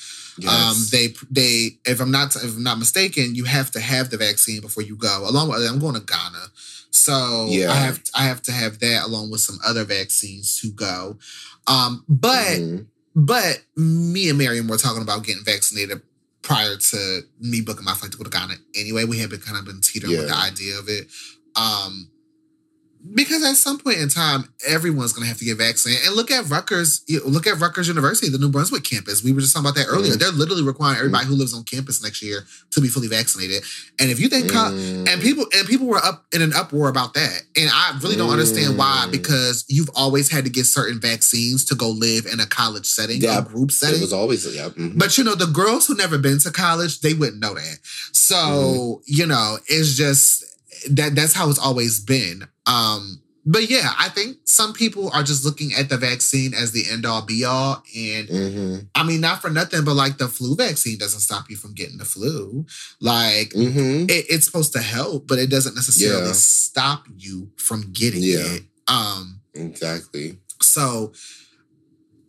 [0.48, 4.16] um, they they if I'm not if I'm not mistaken, you have to have the
[4.16, 5.24] vaccine before you go.
[5.28, 6.46] Along with I'm going to Ghana,
[6.90, 7.72] so Yeah.
[7.72, 11.18] I have I have to have that along with some other vaccines to go.
[11.66, 12.86] Um, but Mhm.
[13.14, 16.00] but me and Miriam were talking about getting vaccinated
[16.42, 18.54] prior to me booking my flight to go to Ghana.
[18.76, 21.08] Anyway, we had been kind of been teetering with the idea of it.
[21.56, 22.10] Um,
[23.14, 26.04] because at some point in time, everyone's gonna have to get vaccinated.
[26.06, 29.22] And look at Rutgers, look at Rutgers University, the New Brunswick campus.
[29.22, 30.14] We were just talking about that earlier.
[30.14, 30.18] Mhm.
[30.18, 33.62] They're literally requiring everybody who lives on campus next year to be fully vaccinated.
[34.00, 35.08] And if you think Mm.
[35.08, 37.42] and people and people were up in an uproar about that.
[37.54, 39.12] And I really don't understand why, Mm.
[39.12, 43.20] because you've always had to get certain vaccines to go live in a college setting,
[43.22, 44.00] Yeah, a group setting.
[44.00, 44.70] it was always yeah.
[44.70, 44.98] mhm.
[44.98, 47.78] But you know, the girls who never been to college, they wouldn't know that.
[48.10, 49.02] So, Mm-hmm.
[49.06, 50.42] you know, it's just
[50.90, 52.46] that that's how it's always been.
[52.66, 56.84] Um, but yeah, I think some people are just looking at the vaccine as the
[56.90, 57.82] end all be all.
[57.96, 58.88] And Mhm.
[58.96, 61.98] I mean, not for nothing, but like the flu vaccine doesn't stop you from getting
[61.98, 62.66] the flu.
[63.00, 64.10] Like Mhm.
[64.10, 66.32] it, it's supposed to help, but it doesn't necessarily Yeah.
[66.34, 68.38] stop you from getting Yeah.
[68.54, 68.64] it.
[68.88, 70.38] Um, Exactly.
[70.60, 71.12] so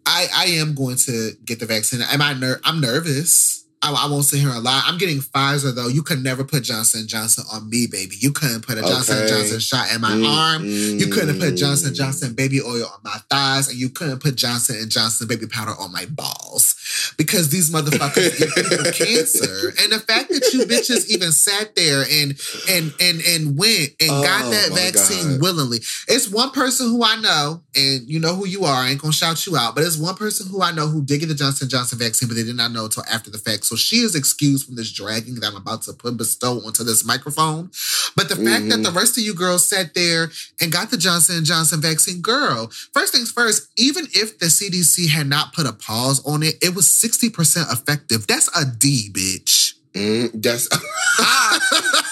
[0.05, 2.01] I I am going to get the vaccine.
[2.01, 3.63] Am I ner- I'm nervous.
[3.83, 4.81] I, I won't sit here and lie.
[4.85, 5.87] I'm getting Pfizer though.
[5.87, 8.15] You could never put Johnson Johnson on me, baby.
[8.19, 9.27] You couldn't put a Johnson Okay.
[9.27, 10.65] Johnson shot in my Mm, arm.
[10.65, 11.95] You couldn't put Johnson mm.
[11.95, 15.73] Johnson baby oil on my thighs, and you couldn't put Johnson and Johnson baby powder
[15.79, 19.73] on my balls because these motherfuckers give people cancer.
[19.83, 24.09] And the fact that you bitches even sat there and and and and went and
[24.09, 25.41] got Oh, that vaccine God.
[25.41, 25.77] willingly.
[26.07, 28.75] It's one person who I know, and you know who you are.
[28.83, 31.19] I ain't gonna shout you out, but it's one person who I know who did
[31.19, 33.65] get the Johnson Johnson vaccine, but they did not know until after the fact.
[33.67, 37.05] So she is excused from this dragging that I'm about to put bestow onto this
[37.05, 37.71] microphone.
[38.15, 38.97] But the fact that the mm-hmm.
[38.97, 42.71] rest of you girls sat there and got the Johnson and Johnson vaccine, girl.
[42.93, 46.75] First things first, even if the CDC had not put a pause on it, it
[46.75, 48.27] was 60% effective.
[48.27, 49.76] That's a D, bitch.
[49.97, 50.67] Mm, that's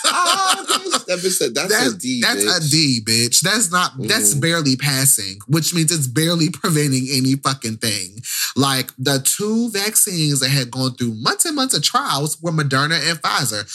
[0.07, 2.21] Ah, that's, that bitch said that's, That's, a D.
[2.21, 2.71] that's bitch.
[2.71, 3.41] D, bitch.
[3.41, 4.41] That's not that's Mhm.
[4.41, 8.21] barely passing, which means it's barely preventing any fucking thing.
[8.55, 12.99] Like the two vaccines that had gone through months and months of trials were Moderna
[13.09, 13.65] and Pfizer.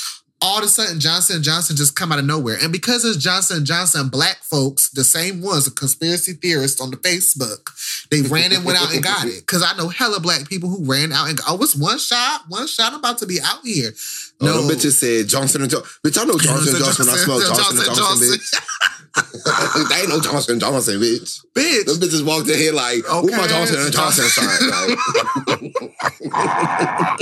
[0.43, 3.23] All of a sudden, Johnson and Johnson just come out of nowhere, and because it's
[3.23, 7.71] Johnson and Johnson, black folks, the same ones, the conspiracy theorists on the Facebook,
[8.11, 9.41] they ran and went out and got it.
[9.41, 12.43] Because I know hella black people who ran out and go, oh, it's one shot,
[12.49, 12.93] one shot.
[12.93, 13.91] I'm about to be out here.
[14.41, 15.91] Oh, no, them bitches said Johnson and Johnson.
[16.05, 17.09] Bitch, I know Johnson and Johnson.
[17.09, 18.90] I smell Johnson, and Johnson, bitch.
[19.89, 21.45] they ain't no Johnson and Johnson, bitch.
[21.55, 21.85] bitch.
[21.85, 24.71] Them bitches walked in here like, who my Johnson and Johnson sign?
[24.71, 24.99] Like,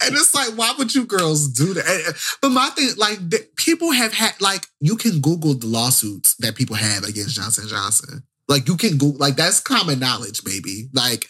[0.00, 2.36] and it's like, why would you girls do that?
[2.40, 6.54] But my thing, like, the, people have had, like, you can Google the lawsuits that
[6.54, 8.22] people have against Johnson Johnson.
[8.48, 10.88] Like, you can Google, like, that's common knowledge, baby.
[10.92, 11.26] Like,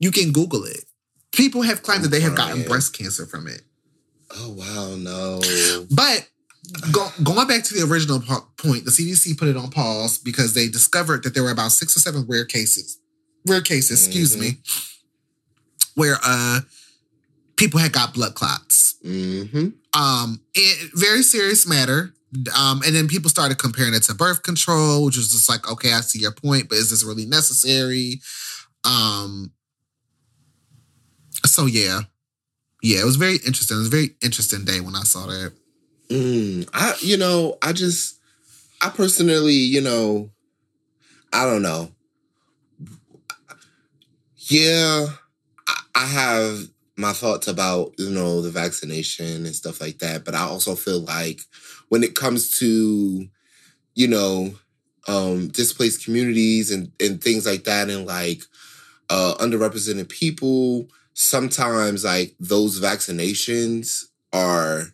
[0.00, 0.84] you can Google it.
[1.32, 3.62] People have claimed that they have gotten breast cancer from it.
[4.34, 5.40] oh wow, no.
[5.90, 6.28] But
[6.92, 10.54] go, going back to the original po- point, the CDC put it on pause because
[10.54, 12.98] they discovered that there were about six or seven rare cases,
[13.46, 14.58] rare cases, excuse me,
[15.94, 16.60] where uh
[17.56, 18.96] people had got blood clots.
[19.04, 19.68] Mm-hmm.
[20.00, 22.12] Um, it, very serious matter.
[22.58, 25.92] Um, and then people started comparing it to birth control, which was just like, okay,
[25.92, 28.20] I see your point, but is this really necessary?
[28.84, 29.52] Um,
[31.46, 32.00] so yeah,
[32.82, 33.76] yeah, it was very interesting.
[33.76, 35.52] It was a very interesting day when I saw that.
[36.08, 38.18] Mm, I, you know, I just,
[38.80, 40.30] I personally, you know,
[41.32, 41.90] I don't know.
[44.36, 45.06] Yeah,
[45.94, 50.24] I, have my thoughts about, you know, the vaccination and stuff like that.
[50.24, 51.40] But I also feel like
[51.88, 53.26] when it comes to,
[53.94, 54.54] you know,
[55.08, 58.42] um, displaced communities and, and things like that, and like
[59.10, 64.92] uh, underrepresented people, sometimes like those vaccinations are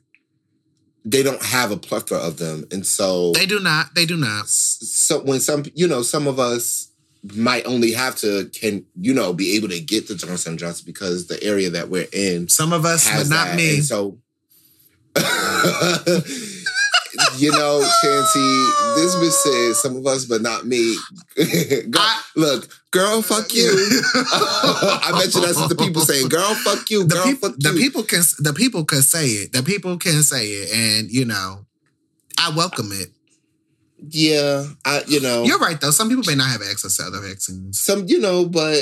[1.05, 3.94] they don't have a plethora of them and so They do not.
[3.94, 4.48] They do not.
[4.48, 6.88] so when some you know some of us
[7.34, 11.26] might only have to can you know be able to get the Johnson Johnson because
[11.28, 13.57] the area that we're in Some of us, but not that.
[13.57, 13.74] me.
[13.76, 14.18] And so
[17.38, 18.64] you know, Chanty,
[18.96, 20.96] this bitch said some of us, but not me.
[21.38, 23.70] I- look, girl, fuck you.
[24.14, 26.28] I bet you that's what the people saying.
[26.28, 27.04] Girl, fuck you.
[27.04, 27.78] the Girl, people, fuck the you.
[27.78, 29.52] people can, the people can say it.
[29.52, 31.66] The people can say it, and you know,
[32.38, 33.08] I welcome it.
[34.08, 35.90] yeah, I, you know, You're right though.
[35.92, 37.80] Some people may not have access to other vaccines.
[37.80, 38.78] some, you know, but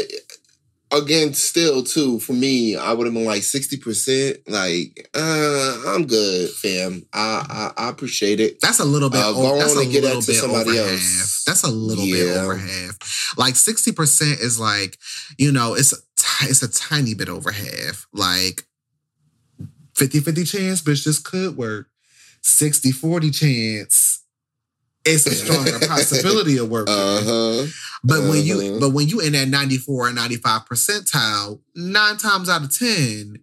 [0.93, 4.49] again, still, too, for me, I would have been like 60%.
[4.49, 7.07] Like, uh, I'm good, fam.
[7.13, 8.61] I, I, I appreciate it.
[8.61, 9.21] That's a little bit.
[9.21, 11.19] Uh, o- go that's a get little bit somebody over else.
[11.19, 11.43] half.
[11.47, 13.35] That's a little bit over half.
[13.37, 14.99] Like sixty percent is like
[15.39, 15.97] you know it's a
[16.43, 18.07] it's a tiny bit over half.
[18.13, 18.65] Like
[19.95, 21.89] 50-50 chance, bitch, this could work.
[22.43, 24.10] 60-40 chance.
[25.05, 26.95] It's a stronger possibility of working.
[26.95, 27.67] Uh huh.
[28.03, 28.79] But when you Uh-huh.
[28.81, 33.39] but when you in that 94 or 95 percentile, nine times out of ten,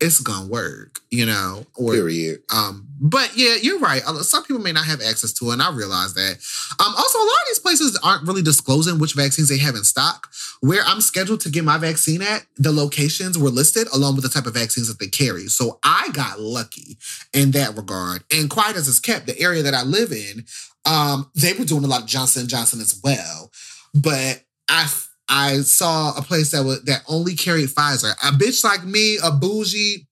[0.00, 1.64] it's gonna work, you know.
[1.74, 2.40] Or Period.
[2.50, 4.02] um, but yeah, you're right.
[4.02, 6.32] Some people may not have access to it, and I realize that.
[6.78, 9.84] Um, also, a lot of these places aren't really disclosing which vaccines they have in
[9.84, 10.28] stock.
[10.60, 14.30] Where I'm scheduled to get my vaccine at, the locations were listed along with the
[14.30, 15.46] type of vaccines that they carry.
[15.48, 16.98] So I got lucky
[17.34, 18.24] in that regard.
[18.32, 20.44] And quiet as it's kept, the area that I live in,
[20.86, 23.50] um, they were doing a lot of Johnson and Johnson as well.
[23.94, 24.88] But I
[25.28, 28.12] I saw a place that was that only carried Pfizer.
[28.22, 30.06] A bitch like me, a bougie,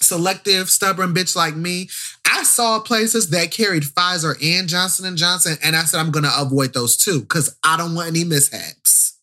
[0.00, 1.88] selective, stubborn bitch like me,
[2.24, 6.32] I saw places that carried Pfizer and Johnson and Johnson, and I said I'm gonna
[6.36, 9.18] avoid those too because I don't want any mishaps.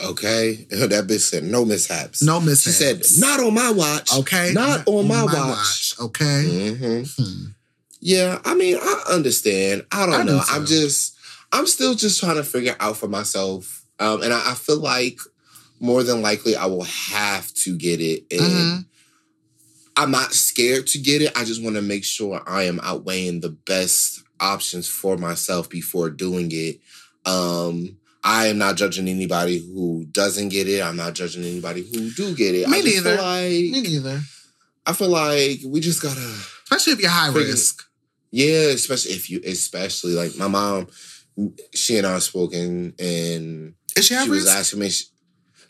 [0.00, 0.66] Okay.
[0.70, 2.22] That bitch said no mishaps.
[2.22, 2.62] No mishaps.
[2.62, 4.12] She said, not on my watch.
[4.18, 5.94] okay, Not on my watch.
[6.00, 6.70] Okay.
[6.76, 7.44] hmm Hmm.
[8.00, 9.84] Yeah, I mean, I understand.
[9.92, 10.40] I don't I know.
[10.48, 11.16] I'm just,
[11.52, 13.84] I'm still just trying to figure out for myself.
[13.98, 15.18] Um, and I, I feel like
[15.80, 18.24] more than likely I will have to get it.
[18.30, 18.84] And Mhm.
[19.96, 21.36] I'm not scared to get it.
[21.36, 26.08] I just want to make sure I am outweighing the best options for myself before
[26.10, 26.80] doing it.
[27.26, 30.82] Um, I am not judging anybody who doesn't get it.
[30.82, 32.68] I'm not judging anybody who do get it.
[32.68, 33.16] Me I neither.
[33.16, 34.20] feel Me like neither.
[34.86, 36.20] I feel like we just gotta
[36.64, 37.82] Especially if you're high risk.
[38.30, 40.88] Yeah, especially if you, especially like my mom,
[41.74, 44.56] she and I have spoken, and Is she she was risk?
[44.56, 44.88] asking me.
[44.90, 45.04] She,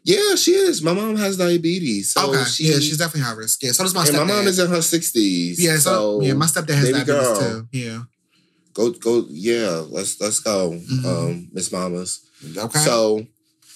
[0.05, 0.81] yeah, she is.
[0.81, 2.45] My mom has diabetes, so okay.
[2.45, 3.63] she, yeah, she's definitely high risk.
[3.63, 3.73] Yeah.
[3.73, 4.27] So does my and stepdad.
[4.27, 5.63] my mom is in her sixties.
[5.63, 5.77] yeah.
[5.79, 7.41] So, so yeah, my stepdad has diabetes girl.
[7.41, 7.69] too.
[7.73, 8.03] Yeah.
[8.73, 9.27] go go.
[9.29, 11.05] Yeah, let's let's go, Mhm.
[11.05, 12.21] um, Miss Mamas.
[12.57, 12.79] Okay.
[12.79, 13.27] So,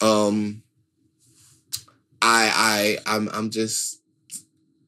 [0.00, 0.62] um,
[2.22, 4.00] I I I'm I'm just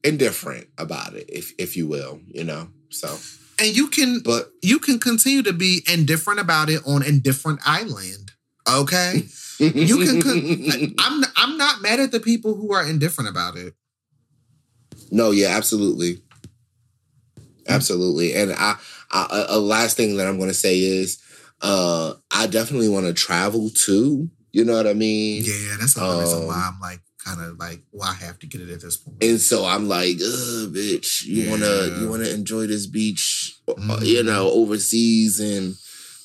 [0.03, 2.69] indifferent about it, if if you will, you know.
[2.89, 3.17] So,
[3.59, 8.31] and you can but you can continue to be indifferent about it on indifferent island.
[8.67, 9.23] Okay.
[9.57, 10.21] You can.
[10.21, 11.23] Con- I'm.
[11.37, 13.73] I'm not mad at the people who are indifferent about it.
[15.11, 16.21] No, yeah, absolutely,
[17.65, 18.33] absolutely.
[18.33, 18.75] And I,
[19.11, 21.21] I a last thing that I'm going to say is,
[21.61, 24.29] uh, I definitely want to travel too.
[24.51, 25.43] You know what I mean?
[25.45, 28.61] Yeah, that's reason Um, why I'm like kind of like, well, I have to get
[28.61, 29.23] it at this point.
[29.23, 31.49] And so I'm like, bitch, you Yeah.
[31.51, 34.05] wanna you wanna enjoy this beach, uh, Mhm.
[34.05, 35.75] you know, overseas and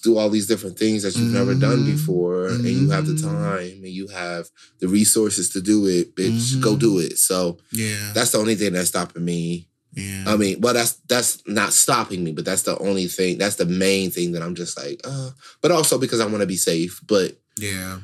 [0.02, 1.92] do all these different things that you've never done Mhm.
[1.96, 3.22] before, and you have the Mhm.
[3.22, 4.48] time and you have
[4.80, 6.58] the resources to do it, bitch.
[6.60, 7.18] Go do it.
[7.18, 10.22] So yeah, that's the only thing that's stopping me yeah.
[10.24, 13.38] I mean, well, that's that's not stopping me, but that's the only thing.
[13.38, 15.30] That's the main thing that I'm just like, uh.
[15.62, 17.00] But also because I want to be safe.
[17.08, 17.98] But yeah,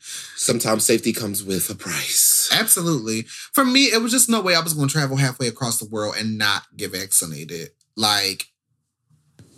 [0.00, 2.48] sometimes safety comes with a price.
[2.52, 3.22] absolutely.
[3.52, 5.88] For me, it was just no way I was going to travel halfway across the
[5.88, 7.70] world and not get vaccinated.
[7.96, 8.46] Like,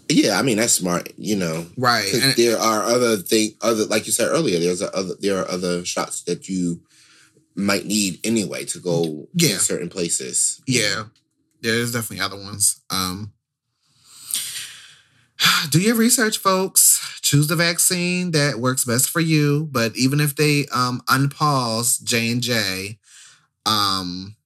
[0.08, 1.12] Yeah, I mean that's smart.
[1.16, 2.12] You know, Right.
[2.12, 4.58] And, there are other thing, other like you said earlier.
[4.58, 6.82] There's a other there are other shots that you
[7.54, 9.58] might need anyway to go Yeah.
[9.58, 10.60] to certain places.
[10.66, 11.04] yeah,
[11.60, 12.80] there's definitely other ones.
[12.90, 13.32] Um,
[15.70, 17.18] do your research, folks.
[17.22, 19.68] Choose the vaccine that works best for you.
[19.70, 22.98] But even if they um unpause J and J,
[23.66, 24.36] um,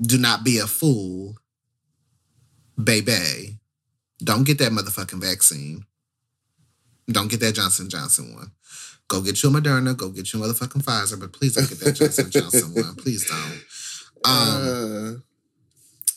[0.00, 1.36] do not be a fool,
[2.82, 3.58] baby.
[4.22, 5.84] Don't get that motherfucking vaccine.
[7.10, 8.52] Don't get that Johnson Johnson one.
[9.08, 9.96] Go get you a Moderna.
[9.96, 11.18] Go get you a motherfucking Pfizer.
[11.18, 12.94] But please don't get that Johnson Johnson one.
[12.96, 13.62] Please don't.
[14.24, 15.22] Um,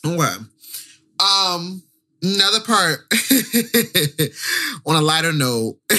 [0.04, 0.34] Uh, Okay.
[1.18, 1.82] Um,
[2.24, 3.00] another part
[4.86, 5.76] on a lighter note.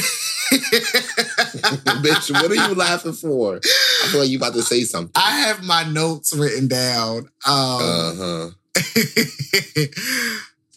[2.02, 3.58] bitch, what are you laughing for?
[3.58, 5.12] I feel like you about to say something.
[5.16, 7.30] I have my notes written down.
[7.46, 8.50] Um, Uh huh.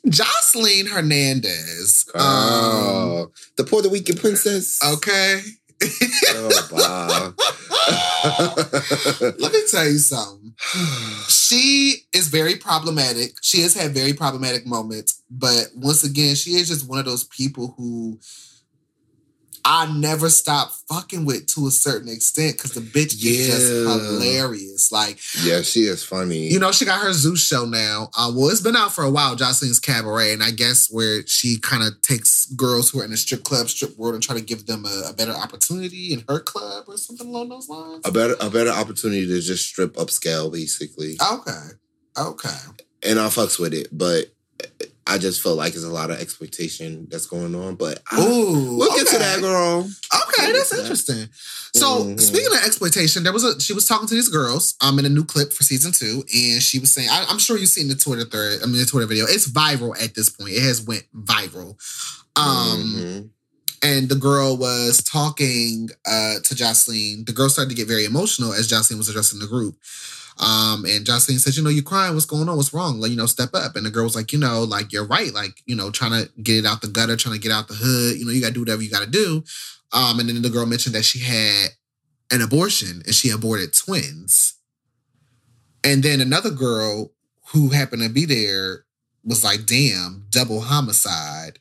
[0.09, 2.09] Jocelyn Hernandez.
[2.15, 4.79] Um, Oh, the Puerto Rican princess.
[4.85, 5.41] okay.
[6.35, 7.35] Oh,
[9.39, 10.55] Let me tell you something.
[11.29, 13.37] She is very problematic.
[13.43, 17.25] She has had very problematic moments, but once again, she is just one of those
[17.25, 18.19] people who
[19.71, 24.91] I never stop fucking with to a certain extent because the bitch is just hilarious.
[24.91, 26.49] Like, yeah, she is funny.
[26.49, 28.09] you know, she got her Zeus show now.
[28.17, 31.59] Uh, well, it's been out for a while, Jocelyn's Cabaret, and I guess where she
[31.59, 34.41] kind of takes girls who are in the strip club, strip world, and try to
[34.43, 38.01] give them a, a better opportunity in her club or something along those lines.
[38.07, 41.17] a better a better opportunity to just strip upscale, basically.
[41.31, 41.69] Okay.
[42.17, 42.57] Okay.
[43.03, 44.33] and I fucks with it, but
[45.09, 47.77] I just feel like there's a lot of expectation that's going on.
[47.77, 48.77] But I, Ooh.
[48.77, 49.89] we'll get to that, girl.
[50.29, 51.29] Okay, that's interesting.
[51.75, 52.21] So Mhm.
[52.21, 55.09] speaking of exploitation, there was a she was talking to these girls um in a
[55.09, 57.95] new clip for season two, and she was saying, I, I'm sure you've seen the
[57.95, 59.25] Twitter thread, I mean the Twitter video.
[59.27, 60.53] It's viral at this point.
[60.53, 61.77] It has went viral.
[62.37, 63.29] Um Mhm.
[63.83, 67.25] and the girl was talking uh to Jocelyn.
[67.27, 69.77] The girl started to get very emotional as Jocelyn was addressing the group.
[70.39, 72.15] Um, and Jocelyn said, you know, you're crying.
[72.15, 72.57] What's going on?
[72.57, 73.01] What's wrong?
[73.01, 73.75] Like, you know, step up.
[73.75, 75.33] And the girl was like, you know, like you're right.
[75.33, 77.75] Like, you know, trying to get it out the gutter, trying to get out the
[77.75, 78.17] hood.
[78.17, 79.43] You know, you gotta do whatever you gotta do.
[79.93, 81.71] Um, and then the girl mentioned that she had
[82.31, 84.55] an abortion and she aborted twins.
[85.83, 87.13] And then another girl
[87.53, 88.85] who happened to be there
[89.25, 91.59] was like, damn, double homicide.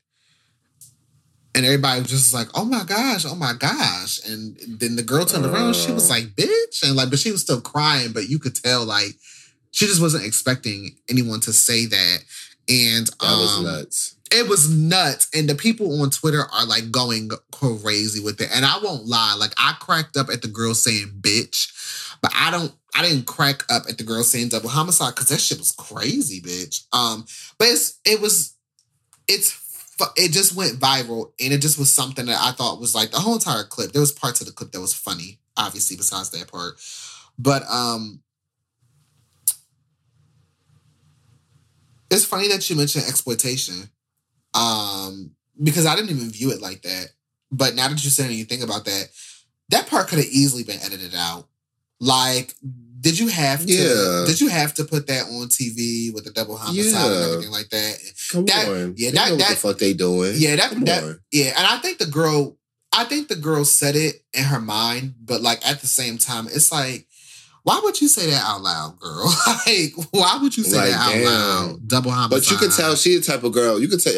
[1.57, 4.19] And everybody was just like, oh my gosh, oh my gosh.
[4.29, 6.13] And then the girl turned around, she was Oh.
[6.13, 6.83] like, bitch.
[6.83, 9.15] And like, but she was still crying, but you could tell like
[9.71, 12.17] she just wasn't expecting anyone to say that.
[12.69, 14.15] And That was um, nuts.
[14.31, 15.27] it was nuts.
[15.33, 18.49] And the people on Twitter are like going crazy with it.
[18.53, 22.51] And I won't lie, like I cracked up at the girl saying bitch, but I
[22.51, 25.71] don't I didn't crack up at the girl saying double homicide because that shit was
[25.71, 26.85] crazy, bitch.
[26.93, 27.25] Um,
[27.57, 28.53] but it's it was
[29.27, 29.51] it's
[30.15, 33.19] it just went viral and it just was something that I thought was like the
[33.19, 33.91] whole entire clip.
[33.91, 36.75] There was parts of the clip that was funny, obviously, besides that part.
[37.39, 38.21] But um
[42.09, 43.89] it's funny that you mentioned exploitation.
[44.53, 45.31] Um,
[45.61, 47.07] because I didn't even view it like that.
[47.51, 49.09] But now that you said anything about that,
[49.69, 51.47] that part could have easily been edited out.
[51.99, 52.53] Like,
[52.99, 53.71] did you have to?
[53.71, 54.23] Yeah.
[54.25, 57.27] Did you have to put that on TV with the double homicide and Yeah.
[57.27, 57.97] everything like that?
[58.31, 58.93] Come that- on.
[58.97, 60.33] yeah, They that- know what that- the fuck they doing.
[60.37, 61.19] Yeah, that Come that on.
[61.31, 62.57] yeah, and I think the girl,
[62.91, 66.47] I think the girl said it in her mind, but like at the same time,
[66.51, 67.07] it's like,
[67.63, 69.25] why would you say that out loud, girl?
[69.67, 71.23] like, why would you say Like, that out damn.
[71.25, 71.87] loud?
[71.87, 72.29] Double homicide.
[72.29, 73.79] But you can tell she the type of girl.
[73.79, 74.13] You could tell.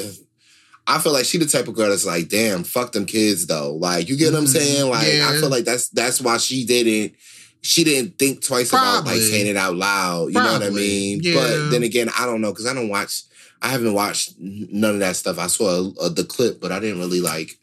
[0.87, 3.75] I feel like she the type of girl that's like, damn, fuck them kids though.
[3.75, 4.53] Like, you get what I'm Mhm.
[4.53, 4.89] saying?
[4.89, 7.13] Like, I feel like that's that's why she didn't.
[7.61, 10.27] She didn't think twice about like saying it out loud.
[10.27, 11.19] You know what I mean?
[11.21, 11.33] Yeah.
[11.35, 13.23] But then again, I don't know because I don't watch.
[13.61, 15.37] I haven't watched none of that stuff.
[15.37, 17.57] I saw uh, the clip, but I didn't really like.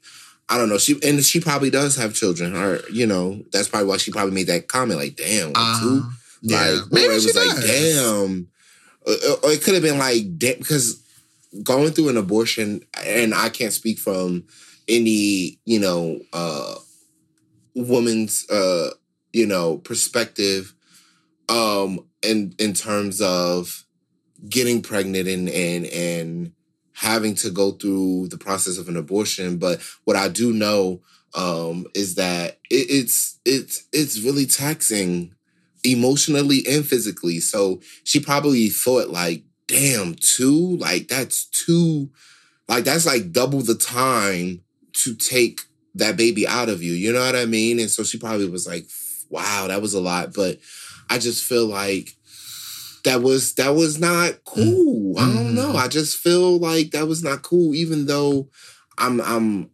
[0.48, 0.76] I don't know.
[0.78, 2.54] She and she probably does have children.
[2.54, 5.00] Or you know, that's probably why she probably made that comment.
[5.00, 6.04] Like, damn, like, Uh, two.
[6.42, 7.64] yeah, Like, maybe it she was like, does.
[7.96, 8.48] damn.
[9.06, 9.12] Or,
[9.44, 11.00] or it could have been like, da- because
[11.62, 14.44] going through an abortion, and I can't speak from
[14.88, 16.74] any, you know, uh,
[17.74, 18.90] woman's, uh,
[19.36, 20.72] you know, perspective,
[21.50, 23.84] um, in in terms of
[24.48, 26.52] getting pregnant and and and
[26.94, 29.58] having to go through the process of an abortion.
[29.58, 31.02] But what I do know
[31.34, 35.34] um, is that it, it's it's it's really taxing
[35.84, 37.40] emotionally and physically.
[37.40, 42.08] So she probably thought like, damn, two, like that's two,
[42.68, 44.62] like that's like double the time
[45.04, 45.60] to take
[45.94, 46.92] that baby out of you.
[46.92, 47.78] You know what I mean?
[47.80, 48.86] And so she probably was like,
[49.30, 50.34] wow, that was a lot.
[50.34, 50.58] But
[51.10, 52.16] I just feel like
[53.04, 55.18] that was that was not cool.
[55.18, 55.54] I don't Mhm.
[55.54, 55.76] know.
[55.76, 58.48] I just feel like that was not cool, even though
[58.98, 59.70] I'm I'm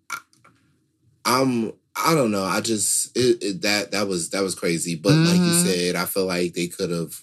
[1.24, 2.44] I'm I don't know.
[2.44, 4.96] I just it, it, that that was that was crazy.
[4.96, 5.54] But like you Mhm.
[5.54, 7.22] said, I feel like they could have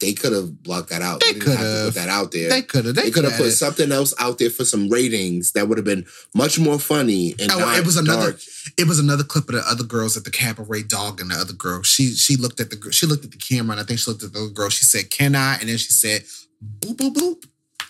[0.00, 1.20] they could have blocked that out.
[1.20, 1.94] They didn't have to could've.
[1.94, 2.48] put that out there.
[2.50, 2.94] They could have.
[2.94, 5.84] They, They, could have put something else out there for some ratings that would have
[5.84, 8.32] been much more funny and Oh, it was another.
[8.32, 8.40] dark.
[8.76, 11.52] It was another clip of the other girls at the cabaret dog and the other
[11.54, 11.82] girl.
[11.82, 14.22] She she looked at the she looked at the camera and I think she looked
[14.22, 14.68] at the other girl.
[14.68, 16.22] She said, "Can I?" And then she said,
[16.80, 17.44] "Boop boop boop."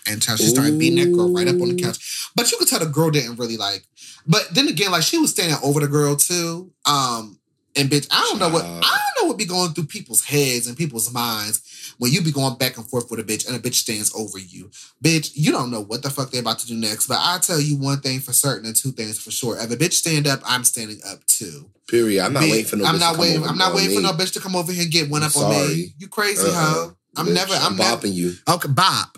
[0.09, 2.29] And child, she started beating that girl right up on the couch.
[2.33, 3.83] But you could tell the girl didn't really like.
[4.25, 6.71] But then again, like she was standing over the girl too.
[6.85, 7.36] Um,
[7.77, 8.79] and bitch, I don't know what I
[9.15, 12.57] don't know what be going through people's heads and people's minds when you be going
[12.57, 14.69] back and forth with a bitch and a bitch stands over you.
[15.03, 17.07] Bitch, you don't know what the fuck they're about to do next.
[17.07, 19.57] But I tell you one thing for certain and two things for sure.
[19.57, 21.69] If a bitch stand up, I'm standing up too.
[21.87, 22.23] Period.
[22.25, 22.85] I'm not Bitch, waiting for no.
[22.85, 23.37] I'm bitch to not come waiting.
[23.41, 25.29] over I'm not waiting for no bitch to come over here and get one I'm
[25.29, 25.93] up on me.
[25.97, 26.53] You crazy Uh-uh.
[26.53, 26.97] hoe?
[27.15, 27.53] I'm Bitch, never.
[27.53, 27.97] I'm, I'm never.
[27.97, 28.33] bopping you.
[28.47, 29.17] Okay, bop.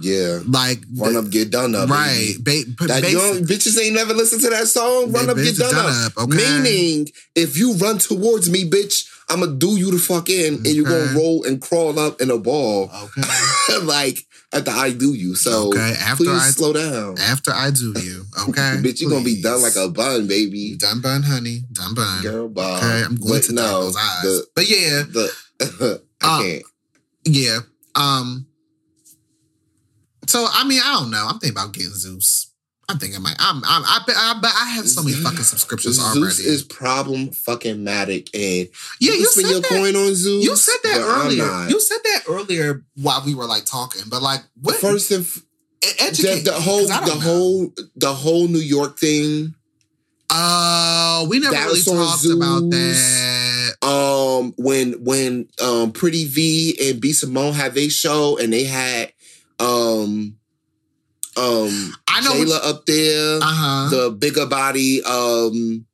[0.00, 0.40] Yeah.
[0.46, 1.88] Like Run up, get done up.
[1.88, 2.34] right.
[2.40, 5.12] Ba- That young bitches ain't never listened to that song.
[5.12, 6.16] Run up, get done, done up.
[6.18, 6.36] up, okay.
[6.62, 10.84] Meaning, if you run towards me, bitch, I'ma do you the fuck in, and you're
[10.88, 13.22] gonna roll and crawl up in a ball, Okay.
[13.82, 14.18] like
[14.52, 15.34] after I do you.
[15.34, 19.00] So Okay, after please I- slow down, After I do you, okay, bitch.
[19.00, 20.76] You gonna be done like a bun, baby.
[20.76, 22.22] done bun, honey, done bun.
[22.22, 22.76] Girl, bye.
[22.78, 24.22] Okay, I'm going But to no, those eyes.
[24.22, 25.32] the- but yeah, The
[26.22, 26.62] I Uh, can't.
[27.24, 27.58] yeah.
[27.94, 28.46] Um.
[30.36, 31.26] So I mean, I don't know.
[31.26, 32.52] I'm thinking about getting Zeus.
[32.90, 35.96] I'm thinking, like, I'm, I'm, I, bet- I, bet I have so many fucking subscriptions
[35.96, 36.42] Zeus already.
[36.42, 38.68] is problem fucking matic, and
[39.00, 39.68] yeah, you you can spend said your that.
[39.70, 40.44] coin on Zeus.
[40.44, 41.68] You said that earlier.
[41.70, 44.76] You said that earlier while we were like talking, but like, what?
[44.76, 45.42] First and f-
[45.80, 47.20] the, educate the me, whole the know.
[47.20, 49.54] whole the whole New York thing.
[50.30, 53.76] Oh, we never really talked about that.
[53.82, 59.12] Um, when when um Pretty V and B Simone had their show and they had
[59.58, 60.36] um
[61.36, 63.88] um I know Jayla up there, Uh huh.
[63.90, 65.02] the bigger body.
[65.02, 65.86] Um,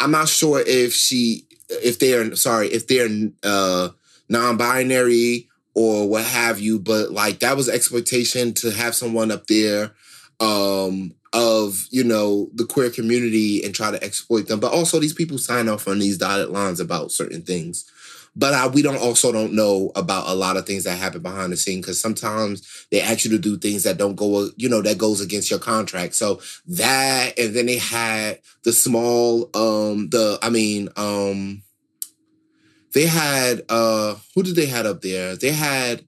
[0.00, 3.08] I'm not sure if she if they're sorry if they're
[3.42, 3.90] uh
[4.28, 9.92] non-binary or what have you, but like that was exploitation to have someone up there
[10.40, 15.12] um of you know the queer community and try to exploit them but also these
[15.14, 17.90] people sign off on these dotted lines about certain things
[18.36, 21.50] but uh, we don't also don't know about a lot of things that happen behind
[21.50, 24.82] the scene because sometimes they ask you to do things that don't go you know
[24.82, 26.14] that goes against your contract.
[26.14, 31.62] So that and then they had the small um the i mean um
[32.92, 35.34] they had uh who did they had up there?
[35.36, 36.04] They had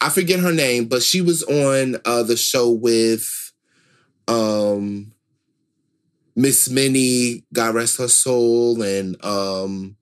[0.00, 3.52] i forget her name but she was on uh the show with
[4.28, 5.12] um
[6.36, 9.96] miss minnie god rest her soul and um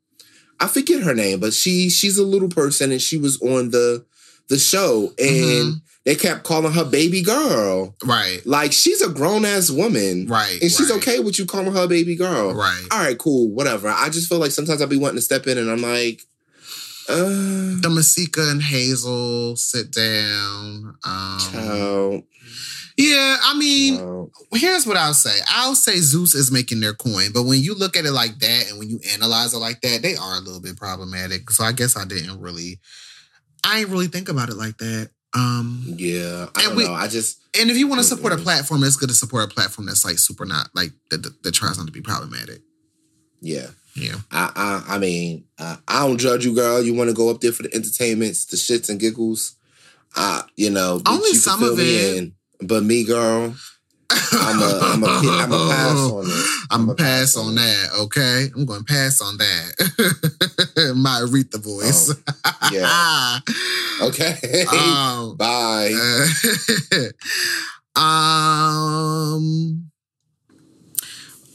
[0.62, 4.04] i forget her name but she she's a little person and she was on the
[4.48, 5.28] the show and
[5.74, 5.80] Mhm.
[6.04, 8.40] they kept calling her baby girl Right.
[8.44, 10.60] like she's a grown-ass woman Right.
[10.60, 12.82] and she's right, okay with you calling her baby girl Right.
[12.90, 13.88] all right, cool, whatever.
[13.88, 16.22] I just feel like sometimes I be wanting to step in and I'm like,
[17.08, 20.96] uh, The Masika and Hazel sit down.
[21.04, 22.22] Um, child,
[22.96, 24.30] yeah, I mean, child.
[24.54, 25.36] here's what I'll say.
[25.48, 28.66] I'll say Zeus is making their coin, but when you look at it like that
[28.70, 31.50] and when you analyze it like that, they are a little bit problematic.
[31.50, 32.78] So I guess I didn't really,
[33.64, 35.10] I ain't really think about it like that.
[35.34, 36.92] Um, yeah, I And don't we- know.
[36.92, 39.54] I just, and if you want to support a platform, it's good to support a
[39.54, 42.60] platform that's like super not like that, that tries not to be problematic.
[43.40, 44.14] yeah, Yeah.
[44.30, 44.50] I,
[44.88, 46.82] I, I mean, I, I don't judge you, girl.
[46.82, 49.54] You want to go up there for the entertainments, the shits and giggles.
[50.16, 52.16] I, you know, Only some of it.
[52.16, 52.34] in.
[52.60, 53.54] But me, girl,
[54.10, 56.46] I'm a, I'm a, I'm a pass on it.
[56.70, 58.46] I'm I'ma a pass on that, okay?
[58.54, 60.94] I'm going to pass on that.
[60.96, 62.14] My Aretha voice.
[62.44, 63.38] Oh, Yeah.
[64.08, 64.64] Okay.
[64.72, 65.92] um, Bye.
[67.96, 69.91] uh, um,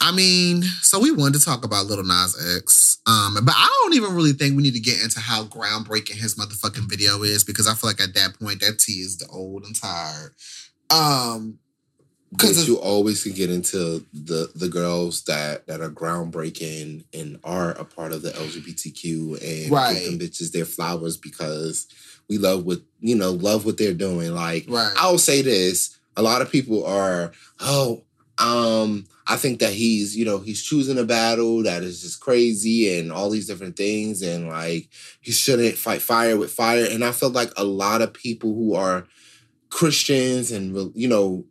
[0.08, 3.94] I mean, so we wanted to talk about Little Nas X, um, but I don't
[3.94, 7.68] even really think we need to get into how groundbreaking his motherfucking video is because
[7.68, 10.34] I feel like at that point that tea is the old and tired.
[10.90, 11.60] Um,
[12.32, 17.72] Because you always can get into the the girls that that are groundbreaking and are
[17.72, 19.94] a part of the LGBTQ and Right.
[19.94, 21.86] give them bitches their flowers because
[22.30, 24.34] we love what you know love what they're doing.
[24.34, 28.04] Like right, I'll say this: a lot of people are oh
[28.38, 32.98] um I think that he's you know he's choosing a battle that is just crazy
[32.98, 34.90] and all these different things and like
[35.22, 38.74] he shouldn't fight fire with fire and I feel like a lot of people who
[38.76, 39.06] are
[39.70, 41.46] Christians and you know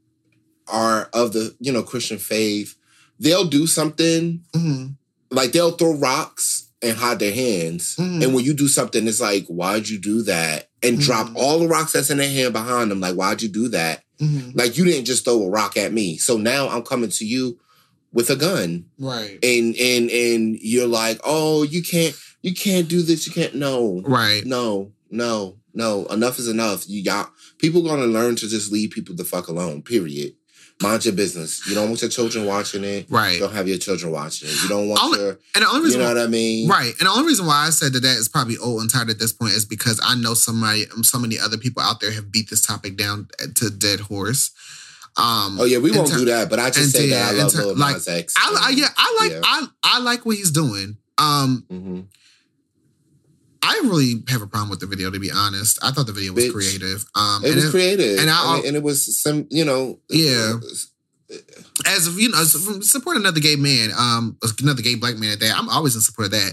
[0.69, 2.77] are of the you know Christian faith
[3.21, 4.97] they'll do something Mhm.
[5.31, 8.25] like they'll throw rocks and hide their hands Mhm.
[8.25, 11.37] and when you do something it's like why'd you do that and drop Mhm.
[11.37, 14.53] all the rocks that's in their hand behind them like why'd you do that Mhm.
[14.57, 17.59] like you didn't just throw a rock at me so now i'm coming to you
[18.13, 18.87] with a gun.
[18.99, 23.55] Right, and and and you're like oh you can't you can't do this you can't
[23.55, 24.03] no.
[24.05, 24.45] Right.
[24.45, 26.07] no no no.
[26.07, 26.89] Enough is enough.
[26.89, 30.35] You got people gonna learn to just leave people the fuck alone period.
[30.83, 31.67] Mind your business.
[31.67, 33.07] You don't want your children watching it.
[33.09, 33.41] Right.
[33.41, 34.63] don't have your children watching it.
[34.63, 36.69] You don't want Only- your And the only reason you know why, what i mean?
[36.69, 39.09] Right, and the only reason why I said that that is probably old and tired
[39.09, 42.31] at this point is because I know somebody, so many other people out there have
[42.31, 44.51] beat this topic down to dead horse.
[45.19, 47.39] Um, oh yeah we won't ter- do that but i just say ter- that i
[47.39, 49.41] love ter- Lil like, Nas X I, I yeah, I like Yeah.
[49.45, 50.99] I I like what he's doing.
[51.17, 52.05] Um, Mhm.
[53.63, 55.79] I really have a problem with the video to be honest.
[55.83, 56.53] I thought the video was Bitch.
[56.53, 57.05] creative.
[57.15, 59.65] Um, it and was it- creative and and, I- it, and it was some you
[59.65, 60.59] know Yeah.
[61.87, 65.57] as you know, support another gay man, um, another gay black man at that.
[65.57, 66.53] I'm always in support of that.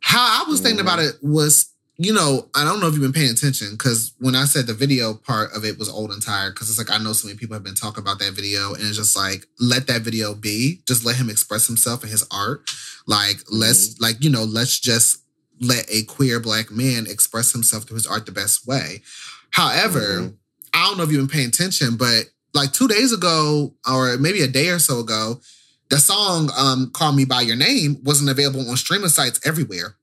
[0.00, 0.88] How I was thinking Mhm.
[0.88, 1.66] about it was
[2.02, 4.72] you know, I don't know if you've been paying attention because when I said the
[4.72, 7.38] video part of it was old and tired, because it's like I know so many
[7.38, 10.80] people have been talking about that video, and it's just like let that video be.
[10.86, 12.70] Just let him express himself and his art.
[13.06, 15.22] Like let's like you know let's just
[15.60, 19.02] let a queer black man express himself through his art the best way.
[19.50, 20.34] However, Mhm.
[20.72, 24.40] I don't know if you've been paying attention, but like two days ago, or maybe
[24.40, 25.42] a day or so ago,
[25.90, 29.96] the song um, "Call Me by Your Name" wasn't available on streaming sites everywhere,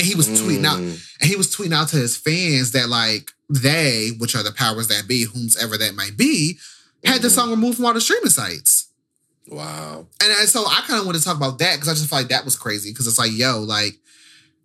[0.00, 0.98] and he was tweeting out, Mm.
[1.20, 4.88] and he was tweeting out to his fans that like they, which are the powers
[4.88, 6.58] that be, whomsoever that might be,
[7.04, 7.32] had the Mhm.
[7.34, 8.86] song removed from all the streaming sites.
[9.48, 10.06] Wow.
[10.22, 12.18] And, and so I kind of want to talk about that because I just feel
[12.20, 13.98] like that was crazy because it's like, yo, like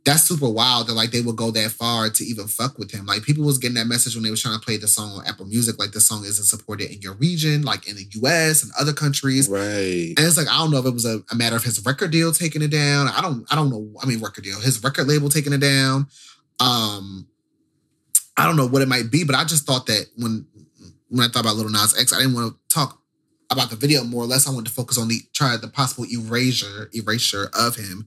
[0.06, 3.08] that's super wild that like they would go that far to even fuck with him.
[3.08, 5.26] Like people was getting that message when they was trying to play the song on
[5.26, 8.72] Apple Music, like the song isn't supported in your region, like in the US and
[8.80, 9.50] other countries.
[9.50, 10.14] Right.
[10.16, 12.12] And it's like I don't know if it was a, a matter of his record
[12.12, 13.08] deal taking it down.
[13.08, 13.90] I don't I don't know.
[14.02, 16.08] I mean record deal, his record label taking it down.
[16.60, 17.28] Um
[18.38, 20.46] I don't know what it might be, but I just thought that when
[21.10, 23.02] when I thought about Little Nas X, I didn't want to talk
[23.50, 24.48] about the video more or less.
[24.48, 28.06] I wanted to focus on the try the possible erasure erasure of him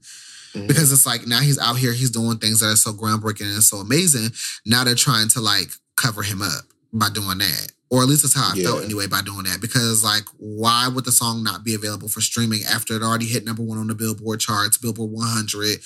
[0.55, 0.67] Mhm.
[0.67, 3.63] because it's like now he's out here, he's doing things that are so groundbreaking and
[3.63, 4.31] so amazing.
[4.65, 7.71] Now they're trying to like cover him up by doing that.
[7.91, 9.61] Or at least that's how I felt anyway by doing that.
[9.61, 13.45] Because like, why would the song not be available for streaming after it already hit
[13.45, 15.79] number one on the Billboard charts, Billboard 100,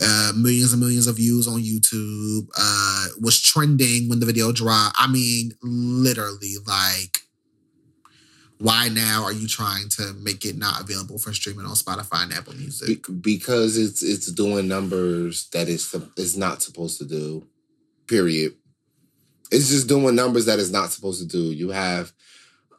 [0.00, 4.96] uh, millions and millions of views on YouTube, uh, was trending when the video dropped.
[4.98, 7.20] I mean, literally, like,
[8.60, 12.32] why now are you trying to make it not available for streaming on Spotify and
[12.34, 13.06] Apple Music?
[13.06, 17.46] Be- because it's it's doing numbers that it's it's not supposed to do.
[18.06, 18.54] Period.
[19.50, 21.52] It's just doing numbers that it's not supposed to do.
[21.52, 22.12] You have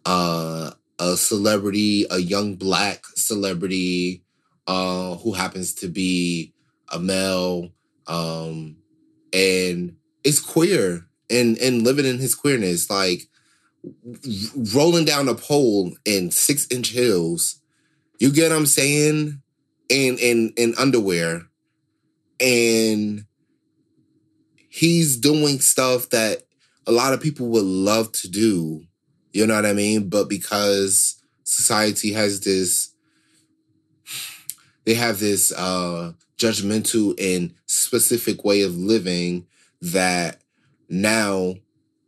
[0.05, 4.23] uh, a celebrity, a young black celebrity,
[4.67, 6.53] uh, who happens to be
[6.93, 7.71] a male,
[8.05, 8.77] um,
[9.34, 13.30] and is queer and and living in his queerness, like
[14.73, 17.61] rolling down a pole in six inch heels.
[18.19, 19.41] You get what I'm saying?
[19.89, 21.43] In in in underwear.
[22.39, 23.25] And
[24.69, 26.43] he's doing stuff that
[26.88, 28.84] a lot of people would love to do.
[29.34, 30.09] You know what I mean?
[30.09, 32.93] But because society has this
[34.86, 39.45] they have this uh judgmental and specific way of living
[39.82, 40.41] that
[40.89, 41.55] now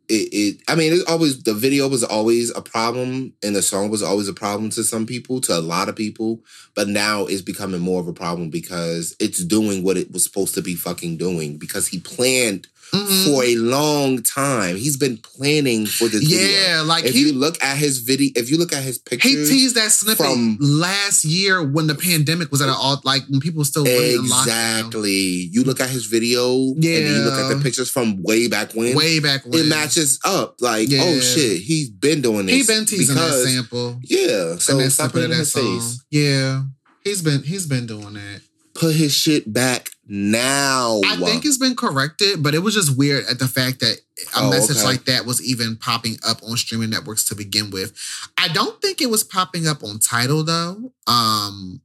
[0.09, 3.89] it, it I mean it always the video was always a problem and the song
[3.89, 6.41] was always a problem to some people, to a lot of people,
[6.75, 10.55] but now it's becoming more of a problem because it's doing what it was supposed
[10.55, 13.25] to be fucking doing because he planned Mhm.
[13.25, 14.75] for a long time.
[14.77, 16.47] He's been planning for this video.
[16.47, 19.31] yeah, like If he you look at his video, if you look at his pictures,
[19.49, 23.23] He teased that snippet from- last year when the pandemic was at an all like
[23.29, 25.49] when people were still exactly.
[25.51, 28.73] You look at his video, and then you look at the pictures from way back
[28.73, 28.95] when.
[28.95, 30.55] Way back when it matches up.
[30.61, 31.03] Like, Yeah.
[31.03, 32.55] oh shit, he's been doing this.
[32.55, 33.99] He been teasing because- that sample.
[34.03, 35.79] Yeah, so and that stop of in that his song.
[35.79, 35.99] face.
[36.11, 36.63] Yeah.
[37.03, 38.41] He's been he's been doing that.
[38.75, 40.99] Put his shit back now.
[41.05, 43.97] I think it's been corrected, but it was just weird at the fact that
[44.35, 44.85] a Oh, message okay.
[44.85, 47.93] like that was even popping up on streaming networks to begin with.
[48.37, 50.91] I don't think it was popping up on Tidal though.
[51.07, 51.81] Um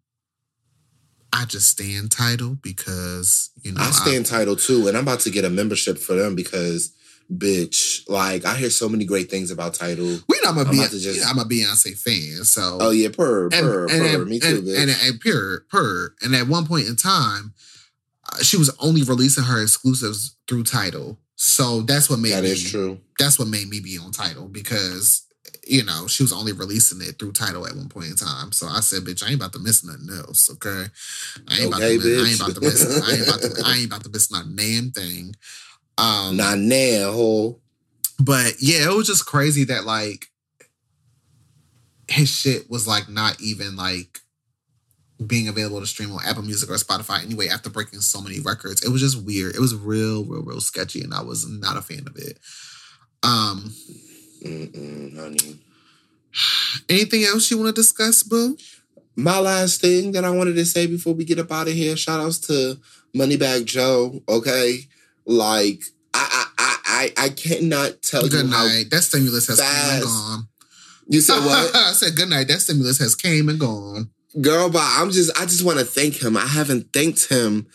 [1.33, 5.31] I just stand Tidal because you know I stand Tidal too, and I'm about to
[5.31, 6.91] get a membership for them because,
[7.33, 10.07] bitch, like I hear so many great things about Tidal.
[10.27, 13.17] we know I'm a, I'm just- I'm a Beyonce fan, so Oh yeah, and, and,
[13.17, 13.89] purr.
[14.23, 14.79] at- Me too, and, bitch.
[14.81, 16.15] and, and pure, purr.
[16.23, 17.53] And at one point in time,
[18.43, 21.19] she was only releasing her exclusives through Tidal.
[21.37, 22.51] So that's what made that me.
[22.51, 23.01] is true.
[23.19, 25.25] That's what made me be on Tidal because
[25.67, 28.53] you know she was only releasing it through Tidal at one point in time.
[28.53, 30.87] So I said, "Bitch, I ain't about to miss nothing else." Okay,
[31.49, 31.99] I ain't Okay, about to.
[31.99, 33.03] Miss, I ain't about to miss.
[33.03, 33.63] I ain't about to.
[33.65, 35.35] I ain't about to miss not damn thing.
[35.97, 37.61] Um, Not now, ho.
[38.21, 40.27] but yeah, it was just crazy that like
[42.09, 44.21] his shit was like not even like
[45.27, 48.85] being available to stream on Apple Music or Spotify anyway after breaking so many records.
[48.85, 49.55] It was just weird.
[49.55, 52.39] It was real, real, real sketchy, and I was not a fan of it.
[53.23, 53.73] Um,
[54.45, 55.59] honey.
[56.89, 58.57] anything else you want to discuss, Boo?
[59.17, 61.97] My last thing that I wanted to say before we get up out of here,
[61.97, 62.79] shout outs to
[63.17, 64.23] Moneybag Joe.
[64.29, 64.81] Okay,
[65.27, 65.83] like
[66.15, 68.87] I I I I, I cannot tell Good you how night.
[68.91, 70.49] That stimulus has came and gone.
[71.09, 71.75] you said what.
[71.75, 72.47] I said good night.
[72.47, 74.11] That stimulus has came and gone.
[74.41, 76.37] Girl but i'm just i just want to thank him.
[76.37, 77.67] I haven't thanked him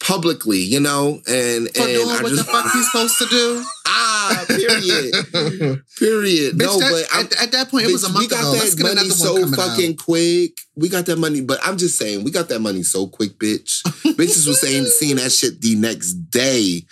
[0.00, 1.20] publicly you know?
[1.26, 3.64] And For and doing i what just the fuck he's supposed to do.
[3.86, 5.14] ah period.
[5.98, 6.54] Period.
[6.56, 8.40] Bitch, no that- but at, at that point, it was a bitch, month we got
[8.40, 8.50] ago.
[8.52, 9.98] Let's that get money so fucking out.
[9.98, 10.52] quick.
[10.76, 13.82] We got that money but i'm just saying we got that money so quick bitch.
[14.16, 16.82] Bitches was saying seeing that shit the next day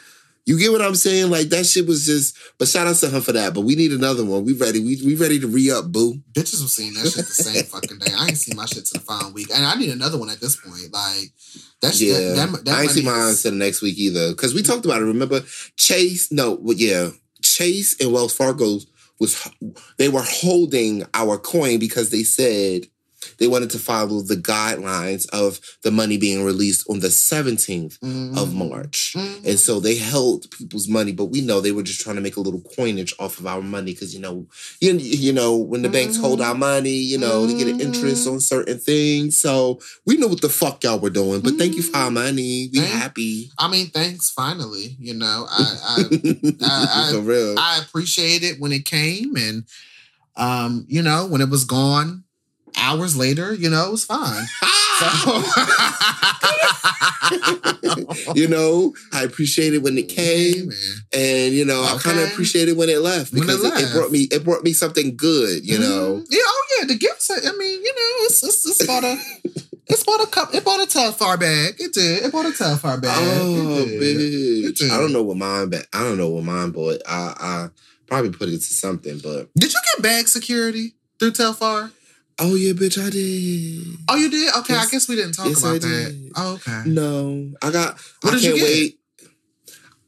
[0.44, 1.30] You get what I'm saying?
[1.30, 2.36] Like that shit was just.
[2.58, 3.54] But shout out to him for that.
[3.54, 4.44] But we need another one.
[4.44, 4.80] We ready?
[4.80, 6.14] We we ready to re up, boo?
[6.32, 8.12] Bitches was seeing that shit the same fucking day.
[8.16, 10.40] I ain't seen my shit to the following week, and I need another one at
[10.40, 10.92] this point.
[10.92, 11.30] Like
[11.80, 13.96] that's Yeah, that, that, that I ain't see money mine is- until the next week
[13.98, 14.30] either.
[14.30, 15.04] Because we talked about it.
[15.04, 15.42] Remember,
[15.76, 16.32] Chase?
[16.32, 17.10] No, well, yeah,
[17.42, 18.78] Chase and Wells Fargo
[19.20, 19.48] was
[19.98, 22.86] they were holding our coin because they said
[23.42, 28.36] they wanted to follow the guidelines of the money being released on the 17th Mhm.
[28.38, 29.14] of March.
[29.16, 29.44] Mhm.
[29.44, 32.36] And so they held people's money, but we know they were just trying to make
[32.36, 34.46] a little coinage off of our money because you know,
[34.80, 36.48] you, you know, when the banks hold Mm-hmm.
[36.50, 39.38] our money, you know, they get an interest on certain things.
[39.40, 41.40] So we know what the fuck y'all were doing.
[41.40, 42.70] But thank you for our money.
[42.72, 43.50] We Thank- happy.
[43.58, 44.30] I mean, thanks.
[44.30, 45.64] Finally, you know, I
[46.62, 47.56] I, I- for real.
[47.58, 49.64] I appreciate it when it came, and
[50.36, 52.24] um, you know, when it was gone,
[52.76, 54.44] hours later, you know, it was fine.
[55.02, 55.08] So,
[58.34, 60.70] you know, I appreciate it when it came,
[61.12, 62.32] and you know, I kind of Okay.
[62.32, 64.72] appreciate it when it left When it because it, it brought me it brought me
[64.72, 65.64] something good.
[65.66, 66.26] You know, Mhm.
[66.30, 67.30] yeah, oh yeah, the gifts.
[67.30, 69.16] I mean, you know, it's it's, it's bought a.
[69.88, 70.54] It's bought a cup.
[70.54, 71.74] It bought a Telfar bag.
[71.78, 72.22] It did.
[72.24, 73.18] It bought a Telfar bag.
[73.20, 74.20] Oh, it did.
[74.20, 74.90] It bitch!
[74.90, 77.02] I don't know what mine, but I don't know what mine bought.
[77.06, 77.68] I, I
[78.06, 81.90] probably put it to something, but Did you get bag security through Telfar?
[82.38, 83.98] Oh yeah, bitch, I did.
[84.08, 84.54] Oh, you did.
[84.58, 85.88] Okay, I guess we didn't talk Yes, I about that.
[86.12, 86.32] did.
[86.36, 86.82] Oh, okay.
[86.86, 87.98] No, I got.
[88.22, 88.62] What I did you get?
[88.64, 88.98] wait.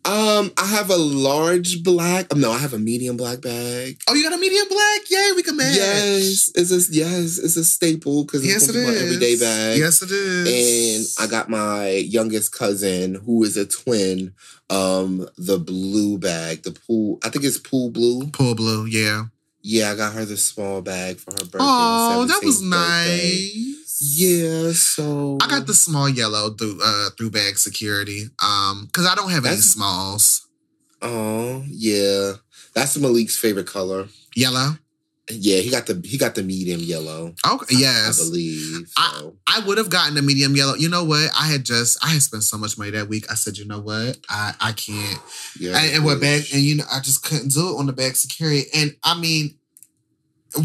[0.06, 2.26] Um, I have a large black.
[2.36, 3.96] No, I have a medium black bag.
[4.06, 5.00] Oh, you got a medium black?
[5.10, 5.76] Yay, we can match.
[5.76, 9.00] Yes, it's a yes, it's a staple because Yes, it's it supposed to be is.
[9.00, 9.78] my everyday bag.
[9.78, 11.16] Yes, it is.
[11.18, 14.34] and I got my youngest cousin, who is a twin,
[14.68, 17.18] um, the blue bag, the pool.
[17.24, 18.26] I think it's pool blue.
[18.26, 18.84] Pool blue.
[18.84, 19.24] Yeah.
[19.66, 21.58] Yeah, I got her the small bag for her birthday.
[21.58, 23.50] Oh, that was 17th birthday.
[23.80, 23.98] nice.
[23.98, 28.24] Yeah, so I got the small yellow through uh through bag security.
[28.42, 30.46] Um, because I don't have any smalls.
[31.00, 32.34] Oh, yeah,
[32.74, 34.08] that's Malik's favorite color.
[34.36, 34.76] Yellow.
[35.30, 37.34] Yeah, he got the he got the medium yellow.
[37.46, 37.76] Okay.
[37.76, 38.20] I- Yes.
[38.20, 38.90] I believe.
[38.96, 39.36] I- So.
[39.46, 40.74] I would have gotten the medium yellow.
[40.74, 41.30] You know what?
[41.38, 43.24] I had just I had spent so much money that week.
[43.30, 44.18] I said, you know what?
[44.28, 45.18] I I can't.
[45.58, 46.44] yeah, and, and what bag?
[46.52, 48.64] And you know, I just couldn't do it on the bag security.
[48.74, 49.56] And I mean,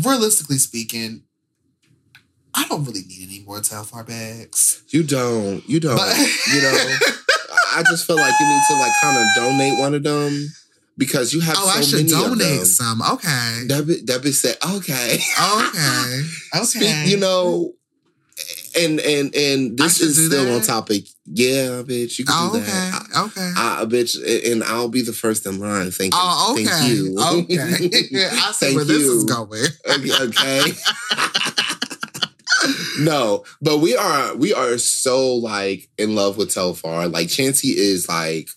[0.04, 1.24] realistically speaking,
[2.54, 4.84] I don't really need any more Telfar bags.
[4.90, 5.96] you don't, you don't.
[5.96, 6.74] But you know,
[7.76, 10.48] I just feel like you need to like kind of donate one of them
[11.00, 12.38] because you have oh, so I should many of them.
[12.38, 13.02] donate some.
[13.02, 13.64] Okay.
[13.68, 16.24] That be said, okay, Okay.
[16.56, 16.64] Okay.
[16.66, 17.74] Speak, you know,
[18.78, 20.56] and and and this is still that?
[20.56, 21.06] on topic.
[21.26, 22.66] Yeah, bitch, you can Oh, do okay.
[22.68, 23.08] that.
[23.16, 23.52] I, okay.
[23.56, 25.88] I, bitch, and I'll be the first in line.
[25.88, 27.16] Oh, Thank you.
[27.18, 27.56] Oh, okay.
[27.58, 27.82] Thank
[28.12, 28.26] you.
[28.26, 28.30] Okay.
[28.32, 29.66] I see Thank where this is going.
[29.90, 30.22] okay.
[30.24, 30.72] okay.
[33.00, 37.12] no, but we are we are so like in love with Telfar.
[37.12, 38.50] Like Chancey is like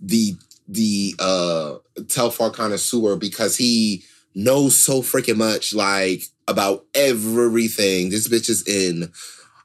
[0.00, 0.34] the
[0.72, 4.04] the uh Telfar connoisseur because he
[4.34, 8.10] knows so freaking much like about everything.
[8.10, 9.12] This bitch is in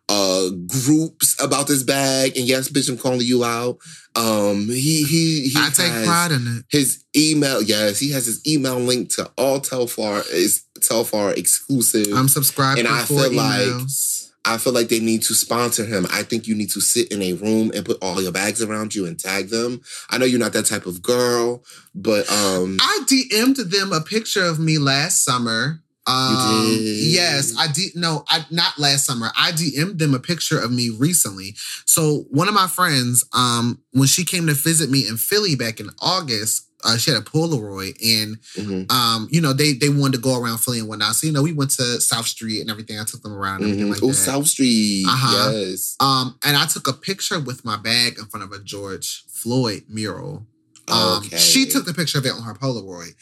[0.10, 2.38] uh groups about this bag.
[2.38, 3.78] And yes, bitch, I'm calling you out.
[4.16, 6.66] Um he he he I take pride in it.
[6.70, 12.08] his email, yes, he has his email link to all Telfar is Telfar exclusive.
[12.14, 14.07] I'm subscribed And to I feel like- emails.
[14.48, 16.08] I feel like they need to sponsor him.
[16.12, 18.96] I think you need to sit in a room and put all your bags around
[18.96, 19.82] you and tag them.
[20.10, 24.44] I know you're not that type of girl, but um I DM'd them a picture
[24.44, 25.82] of me last summer.
[26.08, 26.78] Um.
[26.80, 27.96] Yes, I did.
[27.96, 29.30] No, I not last summer.
[29.38, 31.56] I DM'd them a picture of me recently.
[31.86, 35.82] So one of my friends, um, when she came to visit me in Philly back
[35.82, 40.14] in August, uh, she had a Polaroid, and mhm, um, you know, they they wanted
[40.18, 41.16] to go around Philly and whatnot.
[41.16, 43.00] So you know, we went to South Street and everything.
[43.00, 43.96] I took them around and everything mhm.
[43.96, 44.12] like oh.
[44.12, 45.06] South Street.
[45.08, 45.52] Uh-huh.
[45.54, 45.96] Yes.
[46.00, 49.84] Um, and I took a picture with my bag in front of a George Floyd
[49.90, 50.46] mural.
[50.88, 51.38] Um, Okay.
[51.38, 53.14] She took the picture of it on her Polaroid.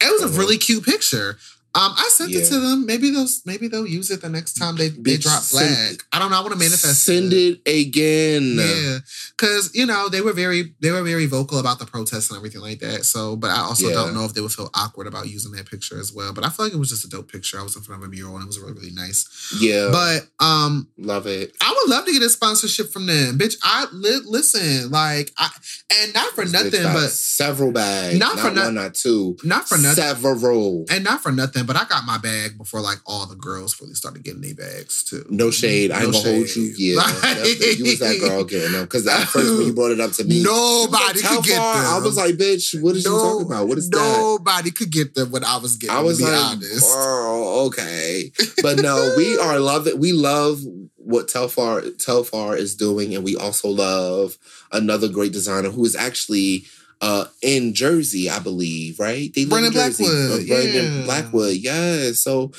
[0.00, 0.38] It was a Uh-huh.
[0.38, 1.36] really cute picture.
[1.72, 2.84] Um, I sent it to them.
[2.86, 6.02] Maybe they'll maybe they'll use it the next time they, they Bitch, drop flag.
[6.12, 6.38] I don't know.
[6.38, 7.04] I want to manifest.
[7.04, 8.56] Send it again.
[8.58, 8.98] Yeah,
[9.36, 12.60] because you know they were very they were very vocal about the protests and everything
[12.60, 13.04] like that.
[13.04, 13.94] So, but I also Yeah.
[13.94, 16.32] don't know if they would feel awkward about using that picture as well.
[16.32, 17.60] But I feel like it was just a dope picture.
[17.60, 19.54] I was in front of a mural and it was really really nice.
[19.60, 19.90] Yeah.
[19.92, 21.56] But um, love it.
[21.62, 23.56] I would love to get a sponsorship from them, bitch.
[23.62, 25.48] I li- listen, like, I
[26.02, 28.18] and not for This nothing, but several bags.
[28.18, 29.36] Not Not, for nothing, not two.
[29.44, 30.84] not for nothing, Several.
[30.90, 33.94] and not for nothing, but I got my bag before like all the girls really
[33.94, 35.24] started getting their bags too.
[35.28, 35.90] No shade.
[35.90, 36.74] I ain't No gonna hold you.
[36.76, 38.84] Yeah, Like- you was that girl getting them.
[38.84, 41.60] Because at first when you brought it up to me, Nobody How could get them.
[41.86, 43.68] I was like, bitch, what is you talking about?
[43.68, 43.96] What is that?
[43.96, 45.96] Nobody could get them when I was getting.
[45.96, 46.84] I was like, honest.
[46.86, 48.32] oh, okay.
[48.62, 49.98] But no, we are loving.
[49.98, 50.60] We love
[50.96, 54.36] what Telfar Telfar is doing, and we also love
[54.72, 56.64] another great designer who is actually
[57.00, 59.32] uh, in Jersey, I believe, right?
[59.34, 60.04] They live Brandon in Jersey.
[60.04, 61.04] Blackwood, Uh, Brandon yeah.
[61.04, 62.12] Blackwood, yeah.
[62.12, 62.52] So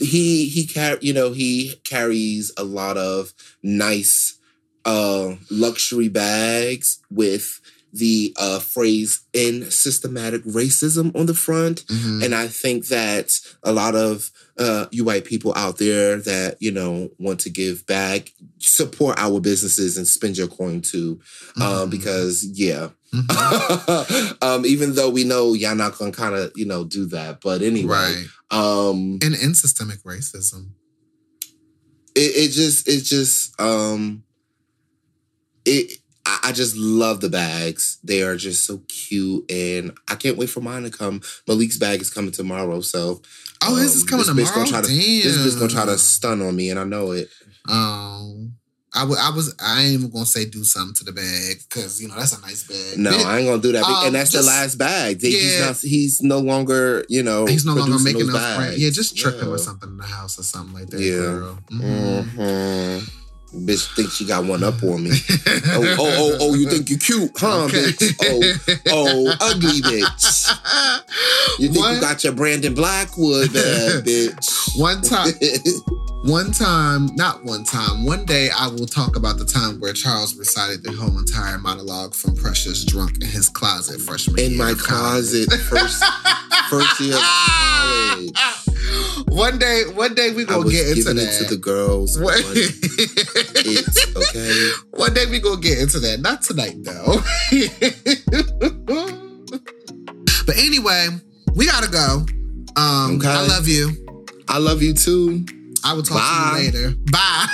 [0.00, 3.32] he he car you know he carries a lot of
[3.62, 4.38] nice
[4.84, 7.60] uh luxury bags with
[7.92, 12.22] the uh phrase in systematic racism on the front Mhm.
[12.24, 16.70] and I think that a lot of uh, you white people out there that you
[16.72, 21.20] know want to give back, support our businesses and spend your coin too,
[21.60, 21.90] uh, Mhm.
[21.90, 24.42] because yeah, Mhm.
[24.42, 27.62] um, even though we know y'all not gonna kind of you know do that, but
[27.62, 28.26] anyway, right.
[28.50, 30.70] um, And in systemic racism.
[32.14, 34.24] it, it just it just um,
[35.64, 35.97] it.
[36.28, 37.98] I I just love the bags.
[38.04, 41.20] They are just so cute, and I can't wait for mine to come.
[41.46, 43.22] Malik's bag is coming tomorrow, so
[43.60, 44.70] Oh, this is Um, coming this bitch tomorrow.
[44.70, 47.28] gonna try to- this bitch gonna try to stun on me, and I know it.
[47.68, 48.52] Um,
[48.94, 52.14] I was I ain't even gonna say do something to the bag because you know
[52.16, 52.98] that's a nice bag.
[52.98, 53.84] No, I ain't gonna do that.
[53.84, 55.20] Um, and that's just- the last bag.
[55.20, 55.66] He's Yeah.
[55.66, 55.76] not.
[55.80, 57.04] He's no longer.
[57.08, 57.46] You know.
[57.46, 58.78] he's no longer making those bags.
[58.78, 61.00] Yeah, just trick him with something in the house or something like that.
[61.00, 61.16] Yeah.
[61.16, 61.58] girl.
[61.70, 63.08] Mhm.
[63.54, 65.10] Bitch thinks she got one up on me.
[65.10, 67.92] oh, oh, oh, oh, you think you're cute, huh, Okay.
[67.92, 68.14] bitch?
[68.90, 71.58] Oh, oh, ugly bitch.
[71.58, 74.68] You think one, you got your Brandon Blackwood bag, bitch?
[74.68, 75.32] Uh, one time,
[76.24, 78.04] one time, not one time.
[78.04, 82.14] One day, I will talk about the time where Charles recited the whole entire monologue
[82.14, 86.02] from Precious drunk in his closet freshman In year my of closet, first
[86.70, 88.30] first year of college.
[89.28, 91.22] One day, one day we gonna get into that.
[91.22, 92.18] it to the girls.
[92.18, 94.70] One, it, okay.
[94.98, 96.20] One day we gonna get into that.
[96.20, 97.20] Not tonight though.
[100.46, 101.08] but anyway,
[101.54, 102.24] we gotta go.
[102.76, 103.28] Um, Okay.
[103.28, 103.92] I love you.
[104.48, 105.44] I love you too.
[105.84, 106.56] I will talk Bye.
[106.58, 106.96] to you later.
[107.10, 107.46] Bye.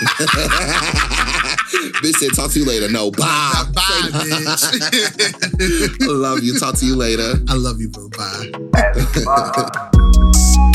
[2.03, 2.89] bitch said, talk to you later.
[2.91, 3.65] No, bye.
[3.75, 3.83] Bye,
[4.57, 5.99] Say bitch.
[6.01, 6.59] love you.
[6.59, 7.35] Talk to you later.
[7.49, 8.09] I love you, bro.
[8.11, 8.51] Bye.
[8.77, 10.74] As fuck.